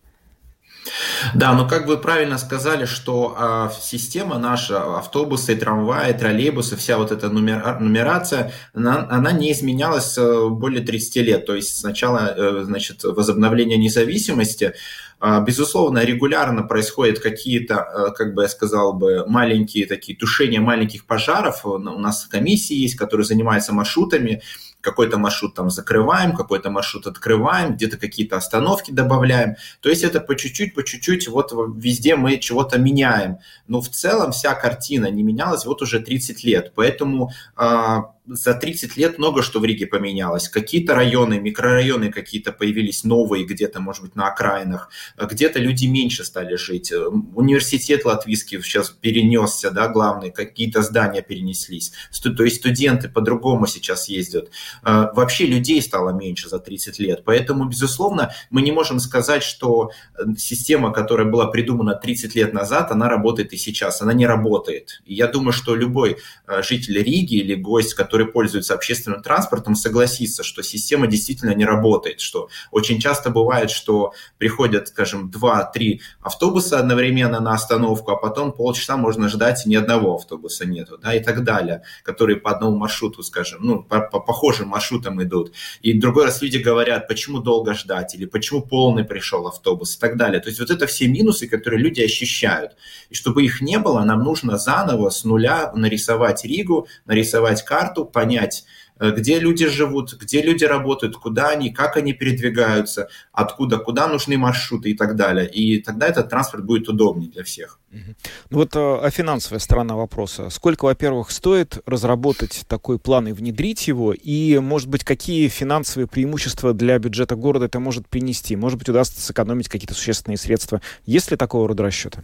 [1.34, 7.12] Да, ну как вы правильно сказали, что э, система наша, автобусы, трамваи, троллейбусы, вся вот
[7.12, 11.46] эта нумер, нумерация, она, она не изменялась э, более 30 лет.
[11.46, 14.74] То есть сначала, э, значит, возобновление независимости,
[15.22, 21.06] э, безусловно, регулярно происходят какие-то, э, как бы я сказал бы, маленькие такие тушения маленьких
[21.06, 21.66] пожаров.
[21.66, 24.42] У нас комиссии есть, которые занимаются маршрутами,
[24.88, 29.56] какой-то маршрут там закрываем, какой-то маршрут открываем, где-то какие-то остановки добавляем.
[29.82, 33.40] То есть это по чуть-чуть, по чуть-чуть, вот везде мы чего-то меняем.
[33.68, 36.72] Но в целом вся картина не менялась вот уже 30 лет.
[36.74, 40.50] Поэтому а, за 30 лет много что в Риге поменялось.
[40.50, 44.90] Какие-то районы, микрорайоны какие-то появились новые где-то, может быть, на окраинах.
[45.18, 46.92] Где-то люди меньше стали жить.
[47.36, 51.94] Университет латвийский сейчас перенесся, да, главный, какие-то здания перенеслись.
[52.22, 54.50] То есть студенты по-другому сейчас ездят.
[54.84, 57.24] А, вообще людей стало меньше за 30 лет.
[57.26, 62.92] Поэтому, безусловно, мы не можем сказать, что э, система, которая была придумана 30 лет назад,
[62.92, 64.02] она работает и сейчас.
[64.02, 65.02] Она не работает.
[65.06, 70.42] Я думаю, что любой э, житель Риги или гость, который который пользуется общественным транспортом, согласится,
[70.42, 77.40] что система действительно не работает, что очень часто бывает, что приходят, скажем, 2-3 автобуса одновременно
[77.40, 81.44] на остановку, а потом полчаса можно ждать, и ни одного автобуса нету, да, и так
[81.44, 85.54] далее, которые по одному маршруту, скажем, ну, по, по похожим маршрутам идут.
[85.84, 90.18] И другой раз люди говорят, почему долго ждать, или почему полный пришел автобус, и так
[90.18, 90.40] далее.
[90.40, 92.72] То есть вот это все минусы, которые люди ощущают.
[93.12, 98.66] И чтобы их не было, нам нужно заново с нуля нарисовать Ригу, нарисовать карту, понять,
[99.00, 104.38] э, где люди живут, где люди работают, куда они, как они передвигаются, откуда, куда нужны
[104.38, 105.50] маршруты и так далее.
[105.50, 107.80] И тогда этот транспорт будет удобнее для всех.
[107.92, 110.50] Ну вот а э, финансовая сторона вопроса.
[110.50, 114.14] Сколько, во-первых, стоит разработать такой план и внедрить его?
[114.14, 118.56] И, может быть, какие финансовые преимущества для бюджета города это может принести?
[118.56, 120.82] Может быть, удастся сэкономить какие-то существенные средства?
[121.06, 122.24] Есть ли такого рода расчеты?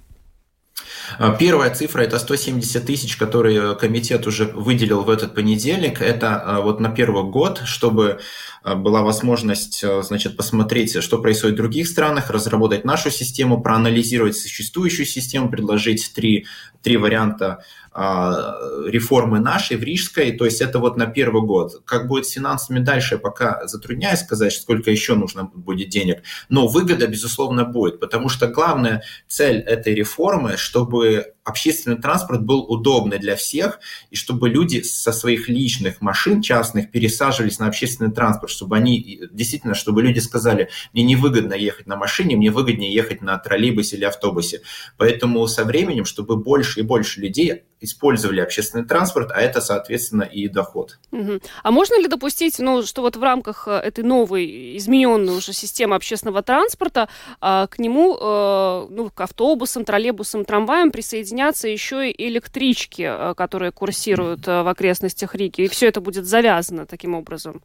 [1.17, 6.01] А, первая цифра– это 170 тысяч, которые комитет уже выделил в этот понедельник.
[6.01, 8.19] Это а, вот на первый год, чтобы
[8.63, 15.49] была возможность значит, посмотреть, что происходит в других странах, разработать нашу систему, проанализировать существующую систему,
[15.49, 16.45] предложить три,
[16.81, 17.65] три варианта
[17.95, 21.83] реформы нашей в Рижской, то есть это вот на первый год.
[21.85, 27.07] Как будет с финансами дальше, пока затрудняюсь сказать, сколько еще нужно будет денег, но выгода,
[27.07, 33.79] безусловно, будет, потому что главная цель этой реформы, чтобы общественный транспорт был удобный для всех,
[34.09, 39.75] и чтобы люди со своих личных машин частных пересаживались на общественный транспорт, чтобы они действительно,
[39.75, 44.61] чтобы люди сказали, мне невыгодно ехать на машине, мне выгоднее ехать на троллейбусе или автобусе.
[44.97, 50.47] Поэтому со временем, чтобы больше и больше людей использовали общественный транспорт, а это, соответственно, и
[50.47, 50.99] доход.
[51.11, 51.41] Угу.
[51.63, 55.95] А можно ли допустить, ну, что вот в рамках э, этой новой, измененной уже системы
[55.95, 57.09] общественного транспорта
[57.41, 60.91] а, к нему, а, ну, к автобусам, троллейбусам, трамваям
[61.33, 67.15] присоединятся еще и электрички, которые курсируют в окрестностях Риги, и все это будет завязано таким
[67.15, 67.61] образом?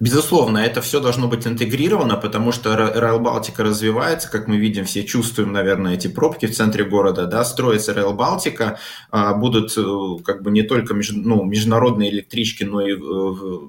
[0.00, 5.02] Безусловно, это все должно быть интегрировано, потому что Rail Балтика развивается, как мы видим, все
[5.04, 8.78] чувствуем, наверное, эти пробки в центре города, да, строится Rail Балтика,
[9.10, 12.94] будут э, как бы не только ну, международные электрички, но и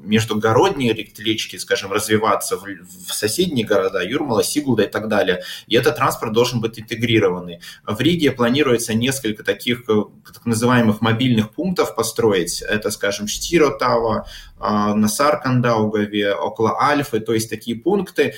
[0.06, 5.42] междугородние электрички, скажем, развиваться в, в соседние города, Юрмала, Сигулда и так далее.
[5.68, 7.60] И этот транспорт должен быть интегрированный.
[7.86, 12.62] В Риге планируется несколько таких э, так называемых мобильных пунктов построить.
[12.62, 14.28] Это, скажем, Штиротава,
[14.60, 18.34] на Саркандаугаве, около Альфы, то есть такие пункты,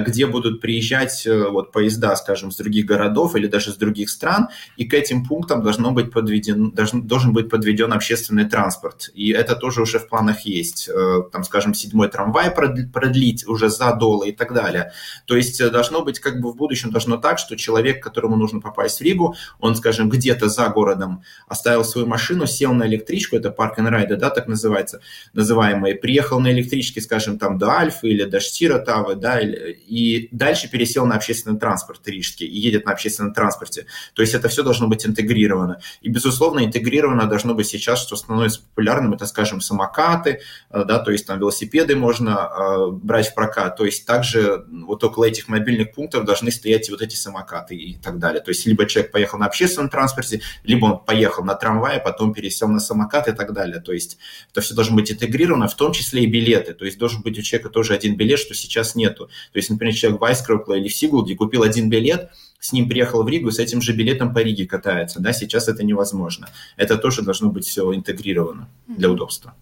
[0.00, 4.48] где будут приезжать э, вот, поезда, скажем, с других городов или даже с других стран,
[4.76, 9.10] и к этим пунктам должно быть подведен, должен, должен быть подведен общественный транспорт.
[9.14, 10.88] И это тоже уже в планах есть.
[10.88, 14.92] Э, там, скажем, седьмой трамвай продлить уже за доллар и так далее.
[15.26, 19.00] То есть должно быть как бы в будущем должно так, что человек, которому нужно попасть
[19.00, 23.78] в Ригу, он, скажем, где-то за городом оставил свою машину, сел на электричку, это парк
[23.78, 25.00] and ride, да, так называется,
[25.32, 30.70] называемый, приехал на электричке, скажем, там до Альфы или до Штиротавы, да, или и дальше
[30.70, 33.86] пересел на общественный транспорт рижский и едет на общественном транспорте.
[34.14, 35.80] То есть это все должно быть интегрировано.
[36.02, 41.10] И, безусловно, интегрировано должно быть сейчас, что становится популярным, это, скажем, самокаты, э, да, то
[41.10, 43.76] есть там велосипеды можно э, брать в прокат.
[43.76, 48.18] То есть также вот около этих мобильных пунктов должны стоять вот эти самокаты и так
[48.18, 48.40] далее.
[48.40, 52.68] То есть либо человек поехал на общественном транспорте, либо он поехал на трамвае, потом пересел
[52.68, 53.80] на самокат и так далее.
[53.80, 54.18] То есть
[54.50, 56.74] это все должно быть интегрировано, в том числе и билеты.
[56.74, 59.28] То есть должен быть у человека тоже один билет, что сейчас нету.
[59.54, 63.22] То есть, например, человек в Айскроукле или в Сигулде купил один билет, с ним приехал
[63.22, 65.20] в Ригу, с этим же билетом по Риге катается.
[65.20, 66.48] Да, сейчас это невозможно.
[66.76, 69.54] Это тоже должно быть все интегрировано для удобства.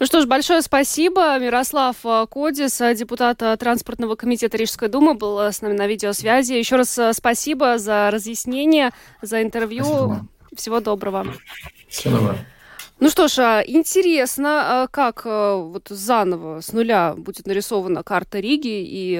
[0.00, 1.38] Ну что ж, большое спасибо.
[1.38, 6.54] Мирослав э, Кодис, э, депутат э, транспортного комитета Рижской думы, был с нами на видеосвязи.
[6.54, 8.90] Еще раз спасибо за разъяснение,
[9.22, 9.84] за интервью.
[9.84, 10.28] Спасибо.
[10.56, 11.26] Всего доброго.
[11.88, 12.38] Всего доброго.
[13.00, 18.40] Ну что ж, а, интересно, а, как а, вот заново с нуля будет нарисована карта
[18.40, 19.12] Риги, и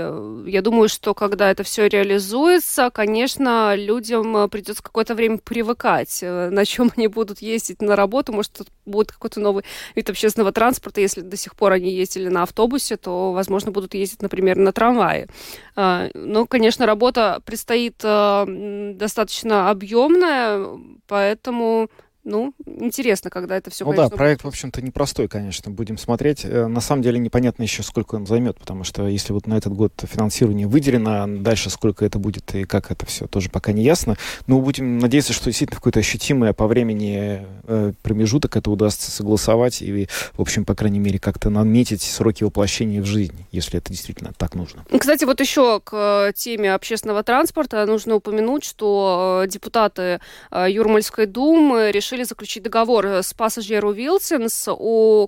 [0.51, 6.91] я думаю, что когда это все реализуется, конечно, людям придется какое-то время привыкать, на чем
[6.97, 9.63] они будут ездить на работу, может, тут будет какой-то новый
[9.95, 14.23] вид общественного транспорта, если до сих пор они ездили на автобусе, то, возможно, будут ездить,
[14.23, 15.29] например, на трамвае.
[15.77, 20.67] Ну, конечно, работа предстоит достаточно объемная,
[21.07, 21.91] поэтому
[22.29, 26.45] ну, интересно, когда это все, Ну конечно, да, проект, в общем-то, непростой, конечно, будем смотреть.
[26.45, 29.73] Э, на самом деле непонятно еще, сколько он займет, потому что если вот на этот
[29.73, 34.17] год финансирование выделено, дальше сколько это будет и как это все, тоже пока не ясно.
[34.47, 40.09] Но будем надеяться, что действительно какое-то ощутимое по времени э, промежуток это удастся согласовать и,
[40.35, 44.55] в общем, по крайней мере, как-то наметить сроки воплощения в жизнь, если это действительно так
[44.55, 44.85] нужно.
[44.97, 50.21] Кстати, вот еще к теме общественного транспорта нужно упомянуть, что э, депутаты
[50.53, 54.69] Юрмальской думы решили решили заключить договор э, с пассажиру Вилсенс,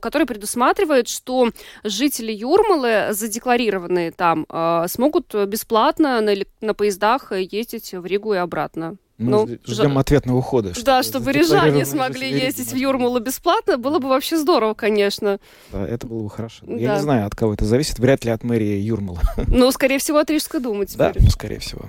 [0.00, 1.50] который предусматривает, что
[1.84, 8.96] жители Юрмалы, задекларированные там, э, смогут бесплатно на, на поездах ездить в Ригу и обратно.
[9.18, 9.96] Мы ну, ждем ж...
[9.98, 10.72] ответного ухода.
[10.82, 15.38] Да, чтобы рижане смогли ездить в Юрмалу бесплатно, было бы вообще здорово, конечно.
[15.72, 16.64] Да, это было бы хорошо.
[16.66, 16.74] Да.
[16.74, 17.98] Я не знаю, от кого это зависит.
[17.98, 19.20] Вряд ли от мэрии Юрмала.
[19.46, 21.12] Ну, скорее всего, от Рижской думы теперь.
[21.12, 21.82] Да, ну, скорее всего.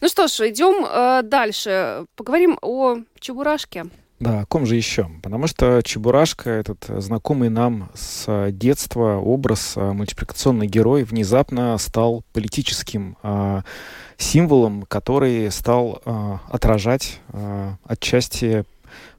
[0.00, 2.04] Ну что ж, идем э, дальше.
[2.16, 3.86] Поговорим о Чебурашке.
[4.20, 5.08] Да, о ком же еще?
[5.22, 13.16] Потому что Чебурашка, этот знакомый нам с детства образ, а, мультипликационный герой, внезапно стал политическим
[13.22, 13.62] э,
[14.16, 18.64] символом, который стал э, отражать э, отчасти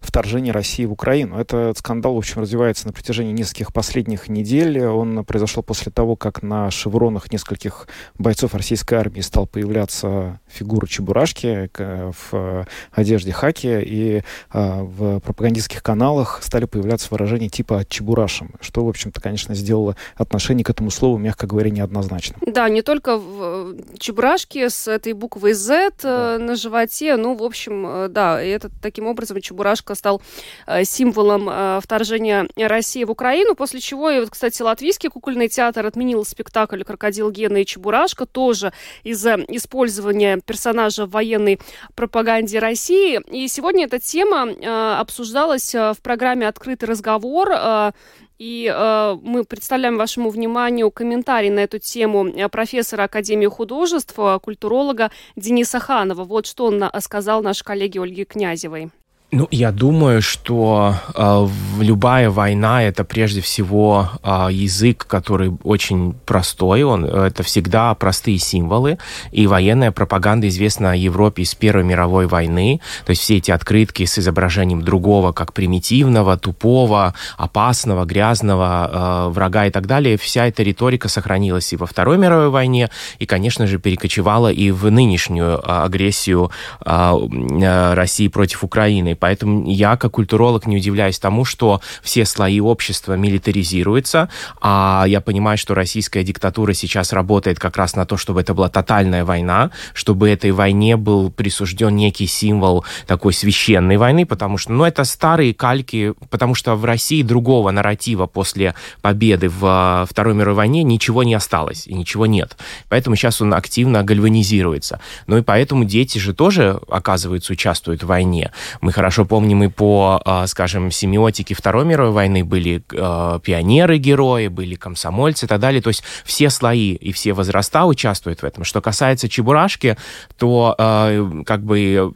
[0.01, 1.37] вторжения России в Украину.
[1.37, 4.85] Этот скандал, в общем, развивается на протяжении нескольких последних недель.
[4.85, 7.87] Он произошел после того, как на шевронах нескольких
[8.17, 16.39] бойцов российской армии стал появляться фигура Чебурашки в одежде хаки, и а, в пропагандистских каналах
[16.43, 21.47] стали появляться выражения типа «чебурашем», что, в общем-то, конечно, сделало отношение к этому слову, мягко
[21.47, 22.39] говоря, неоднозначным.
[22.45, 26.37] Да, не только в Чебурашке с этой буквой Z э, да.
[26.39, 30.21] на животе, ну, в общем, э, да, и это таким образом Чебурашка Лукашенко стал
[30.67, 35.85] э, символом э, вторжения России в Украину, после чего, и вот, кстати, Латвийский кукольный театр
[35.85, 38.71] отменил спектакль «Крокодил Гена и Чебурашка» тоже
[39.03, 41.59] из-за использования персонажа в военной
[41.95, 43.19] пропаганде России.
[43.31, 47.93] И сегодня эта тема э, обсуждалась в программе «Открытый разговор».
[48.39, 55.79] И э, мы представляем вашему вниманию комментарий на эту тему профессора Академии художеств, культуролога Дениса
[55.79, 56.23] Ханова.
[56.23, 58.91] Вот что он сказал наш коллеге Ольге Князевой.
[59.31, 61.47] Ну, я думаю, что э,
[61.79, 66.81] любая война это прежде всего э, язык, который очень простой.
[66.81, 68.97] Он это всегда простые символы.
[69.31, 72.81] И военная пропаганда известна Европе с Первой мировой войны.
[73.05, 79.67] То есть все эти открытки с изображением другого, как примитивного, тупого, опасного, грязного э, врага
[79.67, 80.17] и так далее.
[80.17, 84.89] Вся эта риторика сохранилась и во Второй мировой войне, и, конечно же, перекочевала и в
[84.89, 86.49] нынешнюю э, агрессию
[86.83, 89.18] э, э, России против Украины.
[89.19, 94.29] Поэтому я, как культуролог, не удивляюсь тому, что все слои общества милитаризируются,
[94.61, 98.69] а я понимаю, что российская диктатура сейчас работает как раз на то, чтобы это была
[98.69, 104.83] тотальная война, чтобы этой войне был присужден некий символ такой священной войны, потому что, ну,
[104.83, 110.83] это старые кальки, потому что в России другого нарратива после победы в Второй мировой войне
[110.83, 112.57] ничего не осталось и ничего нет.
[112.89, 114.99] Поэтому сейчас он активно гальванизируется.
[115.27, 118.51] Ну и поэтому дети же тоже, оказывается, участвуют в войне.
[118.81, 124.49] Мы хорошо хорошо помним и по, а, скажем, семиотике Второй мировой войны были а, пионеры-герои,
[124.49, 125.81] были комсомольцы и так далее.
[125.81, 128.63] То есть все слои и все возраста участвуют в этом.
[128.63, 129.97] Что касается Чебурашки,
[130.37, 132.13] то а, как бы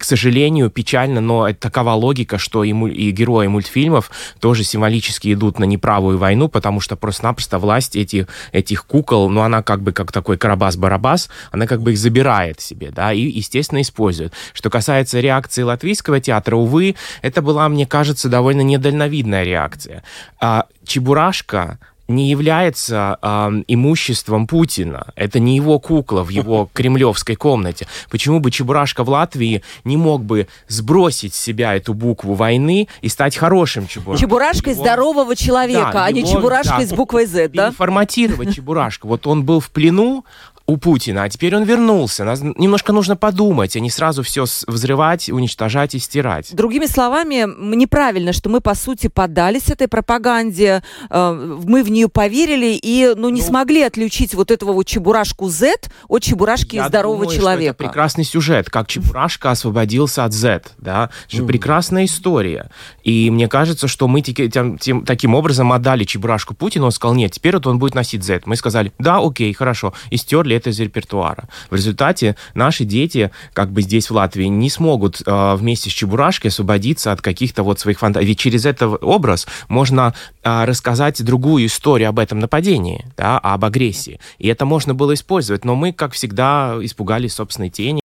[0.00, 5.64] к сожалению, печально, но такова логика, что и, и герои мультфильмов тоже символически идут на
[5.64, 10.38] неправую войну, потому что просто-напросто власть этих, этих кукол, ну, она как бы как такой
[10.38, 14.32] карабас-барабас, она как бы их забирает себе, да, и, естественно, использует.
[14.54, 20.02] Что касается реакции латвийского театра, увы, это была, мне кажется, довольно недальновидная реакция.
[20.40, 21.78] А Чебурашка
[22.10, 25.06] не является э, имуществом Путина.
[25.14, 27.86] Это не его кукла в его кремлевской комнате.
[28.10, 33.08] Почему бы Чебурашка в Латвии не мог бы сбросить с себя эту букву войны и
[33.08, 34.26] стать хорошим Чебурашкой?
[34.26, 34.82] Чебурашкой его...
[34.82, 37.68] здорового человека, да, а его, не Чебурашкой да, с буквой Z, да?
[37.68, 39.08] Переформатировать Чебурашку.
[39.08, 40.24] Вот он был в плену,
[40.70, 42.24] у Путина, а теперь он вернулся.
[42.24, 46.54] Нас немножко нужно подумать, а не сразу все взрывать, уничтожать и стирать.
[46.54, 47.44] Другими словами,
[47.74, 53.30] неправильно, что мы, по сути, поддались этой пропаганде, э, мы в нее поверили и ну,
[53.30, 57.74] не ну, смогли отличить вот этого вот чебурашку Z от чебурашки я здорового думаю, человека.
[57.74, 60.62] Что это прекрасный сюжет, как чебурашка освободился от Z.
[60.78, 61.10] Да?
[61.32, 62.70] Это прекрасная история.
[63.02, 67.32] И мне кажется, что мы тем, тем, таким образом отдали чебурашку Путину, он сказал, нет,
[67.32, 68.42] теперь вот он будет носить Z.
[68.44, 71.48] Мы сказали, да, окей, хорошо, и стерли это из репертуара.
[71.70, 76.50] В результате наши дети, как бы здесь в Латвии, не смогут э, вместе с Чебурашкой
[76.50, 78.26] освободиться от каких-то вот своих фантазий.
[78.26, 84.20] Ведь через этот образ можно э, рассказать другую историю об этом нападении, да, об агрессии.
[84.38, 85.64] И это можно было использовать.
[85.64, 87.99] Но мы, как всегда, испугались собственной тени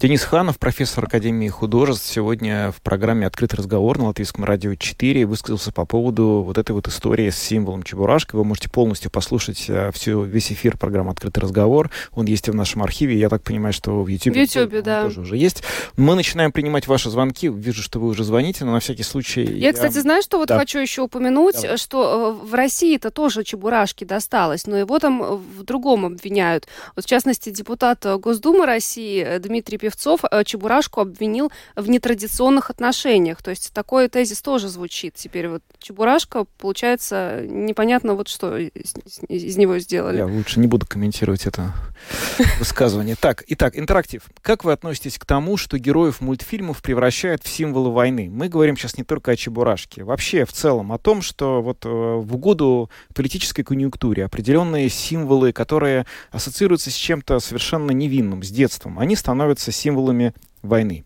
[0.00, 5.72] Денис Ханов, профессор Академии художеств, сегодня в программе «Открытый разговор» на Латвийском радио 4 высказался
[5.72, 8.34] по поводу вот этой вот истории с символом Чебурашки.
[8.34, 11.90] Вы можете полностью послушать э, всю, весь эфир программы «Открытый разговор».
[12.12, 13.18] Он есть и в нашем архиве.
[13.18, 15.02] Я так понимаю, что в YouTube, в YouTube да.
[15.02, 15.64] тоже уже есть.
[15.98, 17.48] Мы начинаем принимать ваши звонки.
[17.48, 19.44] Вижу, что вы уже звоните, но на всякий случай...
[19.44, 19.72] Я, я...
[19.74, 20.58] кстати, знаю, что вот да.
[20.58, 21.76] хочу еще упомянуть, Давай.
[21.76, 26.68] что э, в России это тоже Чебурашки досталось, но его там в другом обвиняют.
[26.96, 33.42] Вот, в частности, депутат Госдумы России Дмитрий Певцов э, Чебурашку обвинил в нетрадиционных отношениях.
[33.42, 35.14] То есть такой тезис тоже звучит.
[35.14, 38.94] Теперь вот Чебурашка, получается, непонятно вот что из,
[39.28, 40.18] из него сделали.
[40.18, 41.74] Я лучше не буду комментировать это
[42.60, 43.16] высказывание.
[43.16, 44.22] Так, итак, интерактив.
[44.42, 48.28] Как вы относитесь к тому, что героев мультфильмов превращают в символы войны?
[48.30, 50.04] Мы говорим сейчас не только о Чебурашке.
[50.04, 56.06] Вообще, в целом, о том, что вот э, в угоду политической конъюнктуре определенные символы, которые
[56.30, 61.04] ассоциируются с чем-то совершенно невинным, с детством, они становятся символами войны.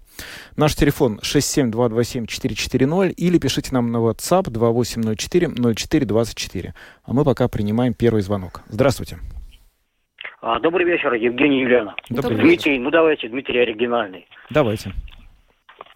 [0.56, 6.72] Наш телефон 67227-440 или пишите нам на WhatsApp 2804-0424.
[7.04, 8.62] А мы пока принимаем первый звонок.
[8.68, 9.18] Здравствуйте.
[10.40, 11.94] А, добрый вечер, Евгений Юлиана.
[12.10, 12.84] Добрый Дмитрий, вечер.
[12.84, 14.28] ну давайте, Дмитрий оригинальный.
[14.50, 14.92] Давайте.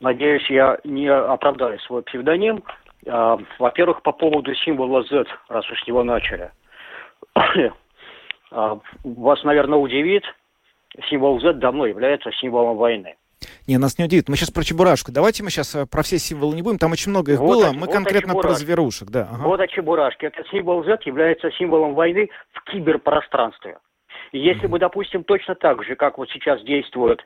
[0.00, 2.62] Надеюсь, я не оправдаю свой псевдоним.
[3.06, 6.50] А, во-первых, по поводу символа Z, раз уж его начали.
[8.50, 10.24] а, вас, наверное, удивит,
[11.08, 13.16] символ Z давно является символом войны.
[13.66, 14.28] Не, нас не удивит.
[14.28, 15.12] Мы сейчас про Чебурашку.
[15.12, 16.78] Давайте мы сейчас э, про все символы не будем.
[16.78, 17.68] Там очень много их вот было.
[17.68, 19.10] О, мы вот конкретно про зверушек.
[19.10, 19.28] Да.
[19.30, 19.42] Ага.
[19.44, 20.26] Вот о Чебурашке.
[20.26, 23.78] Этот символ Z является символом войны в киберпространстве.
[24.32, 27.22] И если бы, допустим, точно так же, как вот сейчас действуют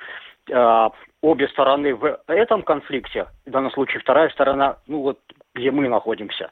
[0.51, 0.89] э,
[1.23, 5.19] обе стороны в этом конфликте, в данном случае вторая сторона, ну вот
[5.55, 6.51] где мы находимся,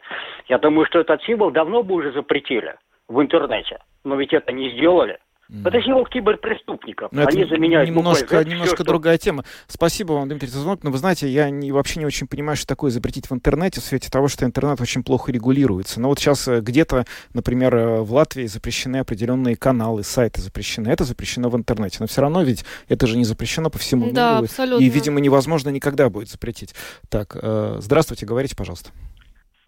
[0.48, 2.74] я думаю, что этот символ давно бы уже запретили
[3.08, 3.78] в интернете.
[4.04, 5.18] Но ведь это не сделали.
[5.64, 7.10] Это символ киберпреступников.
[7.10, 9.24] Но Они заменяют немножко, немножко все, другая что...
[9.24, 9.44] тема.
[9.66, 10.84] Спасибо вам, Дмитрий, за звонок.
[10.84, 13.84] Но вы знаете, я не, вообще не очень понимаю, что такое запретить в интернете в
[13.84, 16.00] свете того, что интернет очень плохо регулируется.
[16.00, 20.88] Но вот сейчас э, где-то, например, э, в Латвии запрещены определенные каналы, сайты запрещены.
[20.88, 21.98] Это запрещено в интернете.
[22.00, 24.14] Но все равно ведь это же не запрещено по всему миру.
[24.14, 24.84] Да, абсолютно.
[24.84, 26.74] И, видимо, невозможно никогда будет запретить.
[27.08, 28.90] Так, э, здравствуйте, говорите, пожалуйста.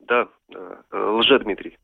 [0.06, 0.28] Да,
[0.92, 1.78] лже Дмитрий.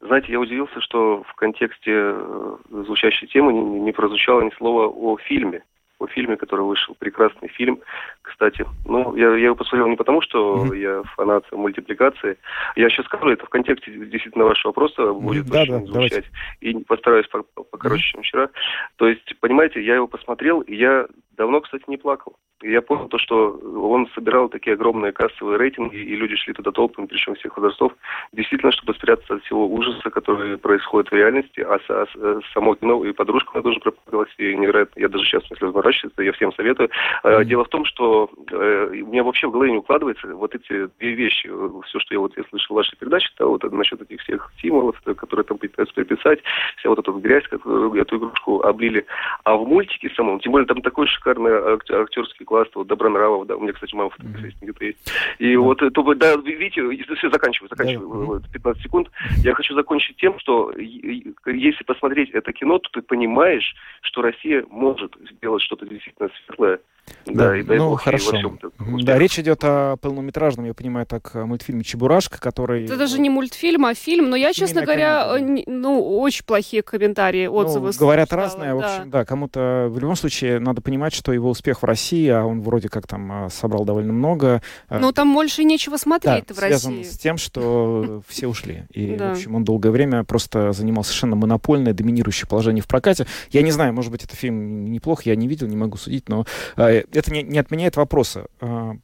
[0.00, 5.18] Знаете, я удивился, что в контексте э, звучащей темы не, не прозвучало ни слова о
[5.18, 5.62] фильме
[6.00, 6.96] о фильме, который вышел.
[6.98, 7.80] Прекрасный фильм,
[8.22, 8.66] кстати.
[8.86, 10.76] Ну, я, я его посмотрел не потому, что mm-hmm.
[10.76, 12.38] я фанат мультипликации.
[12.76, 15.62] Я сейчас скажу, это в контексте действительно вашего вопроса будет mm-hmm.
[15.62, 16.10] очень да, звучать.
[16.10, 16.30] Давайте.
[16.60, 18.12] И постараюсь покороче, mm-hmm.
[18.12, 18.48] чем вчера.
[18.96, 22.36] То есть, понимаете, я его посмотрел, и я давно, кстати, не плакал.
[22.62, 26.70] И я понял то, что он собирал такие огромные кассовые рейтинги, и люди шли туда
[26.70, 27.92] толпами, причем всех возрастов,
[28.32, 31.60] действительно, чтобы спрятаться от всего ужаса, который происходит в реальности.
[31.60, 35.42] А, а, а само кино, и подружка она тоже пропагалась, и невероятно, я даже сейчас,
[35.50, 36.90] если разворачиваться, я всем советую.
[37.24, 37.44] Mm-hmm.
[37.44, 41.14] Дело в том, что э, у меня вообще в голове не укладывается вот эти две
[41.14, 41.50] вещи.
[41.86, 45.00] Все, что я вот я слышал в вашей передаче, да, вот насчет этих всех символов,
[45.02, 46.40] которые там пытаются приписать,
[46.76, 49.04] вся вот эта грязь, которую эту игрушку облили.
[49.44, 53.60] А в мультике самом, тем более там такой шикарный актерский класс, вот Добронравов, да, у
[53.60, 54.62] меня, кстати, мама фотографист mm-hmm.
[54.62, 55.12] где-то есть.
[55.38, 55.58] И mm-hmm.
[55.58, 56.82] вот, это, да, видите,
[57.16, 58.52] все, заканчиваю, заканчиваю, mm-hmm.
[58.52, 59.10] 15 секунд.
[59.42, 65.14] Я хочу закончить тем, что если посмотреть это кино, то ты понимаешь, что Россия может
[65.32, 66.80] сделать что-то действительно светлое,
[67.26, 68.58] да, да и дай ну, бог, хорошо.
[68.78, 72.84] Да, речь идет о полнометражном, я понимаю, так, мультфильме «Чебурашка», который...
[72.84, 77.46] Это даже не мультфильм, а фильм, но я, честно говоря, не, ну, очень плохие комментарии,
[77.46, 78.74] ну, отзывы ну, Говорят разные, да.
[78.74, 79.88] в общем, да, кому-то...
[79.90, 83.30] В любом случае, надо понимать, что его успех в России, а он вроде как там
[83.30, 84.62] а, собрал довольно много...
[84.88, 87.02] А, ну, там больше нечего смотреть да, в России.
[87.02, 88.84] с тем, что все ушли.
[88.92, 93.26] И, в общем, он долгое время просто занимал совершенно монопольное, доминирующее положение в прокате.
[93.50, 96.46] Я не знаю, может быть, это фильм неплох, я не видел, не могу судить, но
[96.92, 98.46] это не, не отменяет вопроса.
[98.60, 98.94] А,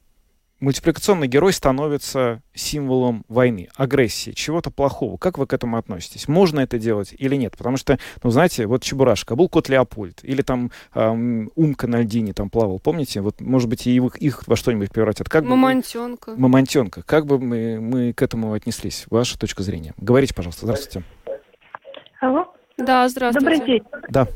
[0.61, 5.16] мультипликационный герой становится символом войны, агрессии, чего-то плохого.
[5.18, 6.28] Как вы к этому относитесь?
[6.28, 7.57] Можно это делать или нет?
[7.57, 12.32] Потому что, ну, знаете, вот Чебурашка, был кот Леопольд, или там эм, Умка на льдине
[12.32, 13.20] там плавал, помните?
[13.20, 15.28] Вот, может быть, и их, их во что-нибудь превратят.
[15.28, 16.32] Как Мамонтенка.
[16.32, 17.03] Бы Мамонтенка.
[17.03, 19.05] Как бы мы, мы к этому отнеслись?
[19.11, 19.93] Ваша точка зрения.
[19.99, 20.66] Говорите, пожалуйста.
[20.66, 21.07] Здравствуйте.
[22.20, 22.53] Алло.
[22.78, 23.59] Да, здравствуйте.
[23.59, 23.84] Добрый день.
[24.09, 24.26] Да.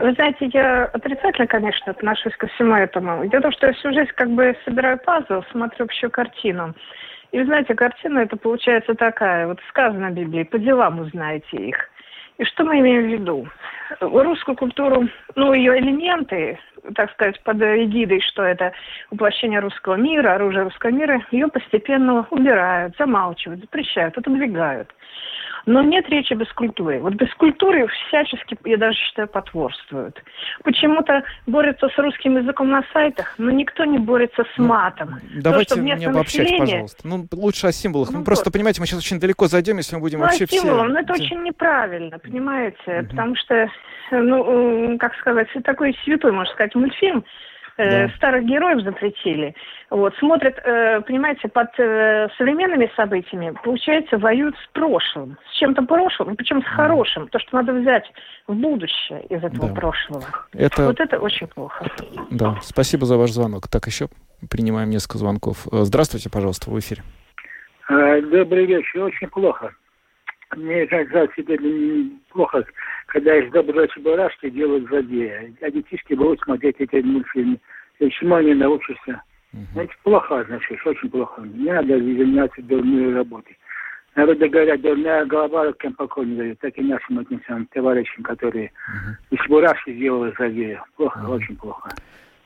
[0.00, 3.26] Вы знаете, я отрицательно, конечно, отношусь ко всему этому.
[3.26, 6.74] Дело в том, что я всю жизнь как бы собираю пазл, смотрю общую картину.
[7.32, 11.76] И вы знаете, картина это получается такая, вот сказано в Библии, по делам узнаете их.
[12.38, 13.48] И что мы имеем в виду?
[14.00, 16.58] Русскую культуру, ну, ее элементы,
[16.94, 18.72] так сказать, под эгидой, что это
[19.10, 24.88] воплощение русского мира, оружие русского мира, ее постепенно убирают, замалчивают, запрещают, отодвигают.
[25.66, 27.00] Но нет речи без культуры.
[27.00, 30.22] Вот без культуры всячески, я даже считаю, потворствуют.
[30.64, 35.20] Почему-то борются с русским языком на сайтах, но никто не борется с ну, матом.
[35.36, 36.66] Давайте То, не обобщать, население...
[36.66, 37.08] пожалуйста.
[37.08, 38.10] Ну, лучше о символах.
[38.10, 38.52] Ну, ну просто, вот.
[38.52, 40.92] понимаете, мы сейчас очень далеко зайдем, если мы будем ну, вообще о символах, все...
[40.92, 43.00] Ну, это очень неправильно, понимаете?
[43.00, 43.08] Угу.
[43.08, 43.68] Потому что,
[44.10, 47.24] ну, как сказать, такой святой, можно сказать, мультфильм,
[47.84, 48.08] да.
[48.16, 49.54] старых героев запретили.
[49.90, 56.36] Вот, смотрят, э, понимаете, под э, современными событиями, получается, воюют с прошлым, с чем-то прошлым,
[56.36, 58.04] причем с хорошим, то, что надо взять
[58.46, 59.74] в будущее из этого да.
[59.74, 60.24] прошлого.
[60.52, 60.86] Это...
[60.86, 61.86] Вот это очень плохо.
[62.30, 63.68] Да, спасибо за ваш звонок.
[63.68, 64.08] Так, еще
[64.50, 65.66] принимаем несколько звонков.
[65.70, 67.02] Здравствуйте, пожалуйста, в эфире.
[67.88, 69.02] Добрый вечер.
[69.02, 69.72] Очень плохо.
[70.56, 71.60] Мне иногда теперь
[72.30, 72.64] плохо,
[73.06, 75.52] когда из доброго чебурашки делают злодея.
[75.60, 77.58] А детишки будут смотреть эти мультфильмы.
[78.00, 79.22] И чему они научатся?
[79.52, 79.62] Угу.
[79.72, 81.42] Значит, плохо, значит, очень плохо.
[81.42, 83.56] Не надо заниматься дурной работой.
[84.16, 86.58] Народы говорят, дурная голова кем покой не дает.
[86.58, 89.36] Так и нашим отнесем товарищам, которые угу.
[89.36, 90.84] из чебурашки сделали злодея.
[90.96, 91.32] Плохо, угу.
[91.32, 91.90] очень плохо.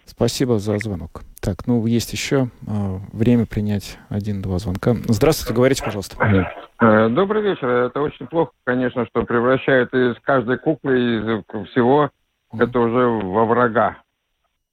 [0.05, 1.23] Спасибо за звонок.
[1.41, 4.95] Так, ну, есть еще э, время принять один-два звонка.
[5.09, 6.17] Здравствуйте, говорите, пожалуйста.
[6.23, 6.45] Э,
[6.81, 7.68] добрый вечер.
[7.68, 12.11] Это очень плохо, конечно, что превращают из каждой куклы, из всего, mm
[12.57, 13.99] это уже во врага.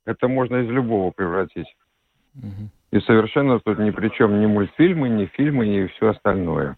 [0.06, 1.68] Это можно из любого превратить.
[2.36, 6.78] mm И совершенно тут ни при чем ни мультфильмы, ни фильмы, ни все остальное.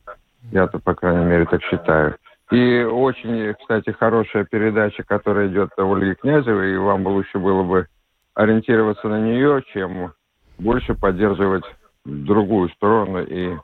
[0.51, 2.15] Я-то, по крайней мере, так считаю.
[2.51, 7.63] И очень, кстати, хорошая передача, которая идет у Ольги Князевой, и вам бы лучше было
[7.63, 7.87] бы
[8.35, 10.13] ориентироваться на нее, чем
[10.59, 11.63] больше поддерживать
[12.05, 13.57] другую сторону и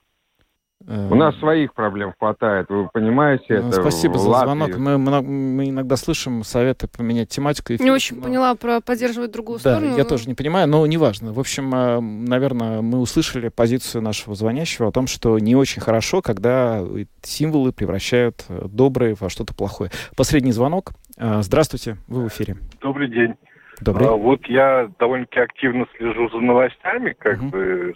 [0.88, 3.82] у нас своих проблем хватает, вы понимаете ну, это.
[3.82, 4.78] Спасибо за звонок.
[4.78, 7.74] Мы, мы иногда слышим советы поменять тематику.
[7.80, 8.24] Не очень но...
[8.24, 9.98] поняла про поддерживать другую да, сторону.
[9.98, 10.10] я но...
[10.10, 11.34] тоже не понимаю, но неважно.
[11.34, 16.22] В общем, э, наверное, мы услышали позицию нашего звонящего о том, что не очень хорошо,
[16.22, 16.82] когда
[17.24, 19.92] символы превращают э, добрые во что-то плохое.
[20.16, 20.92] Последний звонок.
[21.18, 22.56] Э, здравствуйте, вы в эфире.
[22.80, 23.36] Добрый день.
[23.82, 24.08] Добрый.
[24.08, 27.50] А, вот я довольно-таки активно слежу за новостями, как угу.
[27.50, 27.96] бы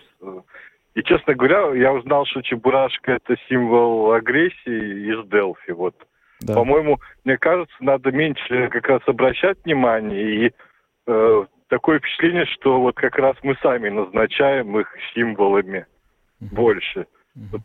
[0.96, 5.72] и, честно говоря, я узнал, что Чебурашка– это символ агрессии из Делфи.
[5.72, 5.96] Вот.
[6.41, 6.54] Да.
[6.54, 10.48] По-моему, мне кажется, надо меньше как раз обращать внимание.
[10.48, 10.52] И
[11.08, 15.88] э, такое впечатление, что вот как раз мы сами назначаем их символами
[16.41, 16.56] mm-hmm.
[16.56, 17.60] больше, mm-hmm.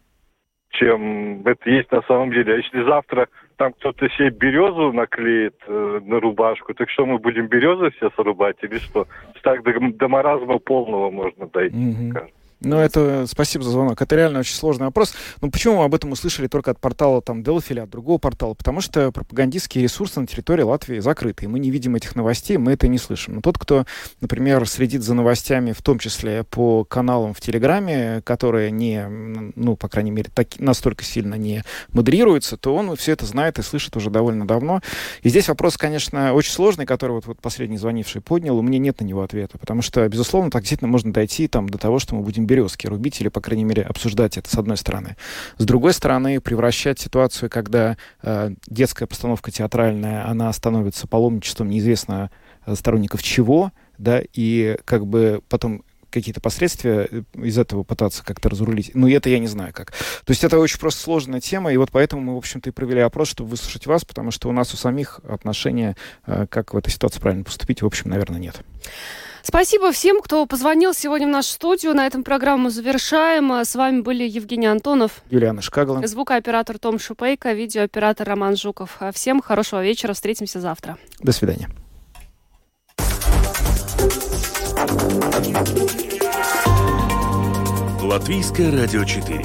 [0.70, 2.55] чем это есть на самом деле.
[2.55, 7.49] А если завтра там кто-то себе березу наклеит э, на рубашку, так что мы будем
[7.49, 9.07] березы все срубать или что?
[9.43, 12.12] Так до, до маразма полного можно дойти, mm-hmm.
[12.12, 12.38] кажется.
[12.61, 14.02] Ну, это спасибо за звонок.
[14.02, 15.14] Это реально очень сложный вопрос.
[15.40, 18.54] Но почему мы об этом услышали только от портала там Delphi или от другого портала?
[18.54, 22.72] Потому что пропагандистские ресурсы на территории Латвии закрыты, и мы не видим этих новостей, мы
[22.72, 23.36] это не слышим.
[23.36, 23.84] Но тот, кто,
[24.20, 29.06] например, следит за новостями, в том числе по каналам в Телеграме, которые не,
[29.54, 33.62] ну, по крайней мере, так, настолько сильно не модерируются, то он все это знает и
[33.62, 34.80] слышит уже довольно давно.
[35.22, 39.00] И здесь вопрос, конечно, очень сложный, который вот, вот последний звонивший поднял, у меня нет
[39.00, 42.22] на него ответа, потому что, безусловно, так действительно можно дойти там до того, что мы
[42.22, 45.16] будем березки рубить или, по крайней мере, обсуждать это с одной стороны.
[45.59, 52.32] С другой стороны, превращать ситуацию, когда э, детская постановка театральная, она становится паломничеством неизвестно
[52.66, 58.49] э, сторонников чего, да, и как бы потом какие-то последствия э, из этого пытаться как-то
[58.49, 58.92] разрулить.
[58.94, 59.92] Ну, это я не знаю как.
[59.92, 63.01] То есть это очень просто сложная тема, и вот поэтому мы, в общем-то, и провели
[63.01, 65.96] опрос, чтобы выслушать вас, потому что у нас у самих отношения,
[66.26, 68.61] э, как в этой ситуации правильно поступить, в общем, наверное, нет.
[69.43, 71.95] Спасибо всем, кто позвонил сегодня в нашу студию.
[71.95, 73.51] На этом программу завершаем.
[73.53, 78.99] С вами были Евгений Антонов, Юлиана Шкагла, звукооператор Том Шупейко, видеооператор Роман Жуков.
[79.14, 80.12] Всем хорошего вечера.
[80.12, 80.99] Встретимся завтра.
[81.20, 81.68] До свидания.
[88.03, 89.45] Латвийское радио 4.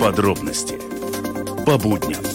[0.00, 0.78] Подробности
[1.64, 2.27] по будням.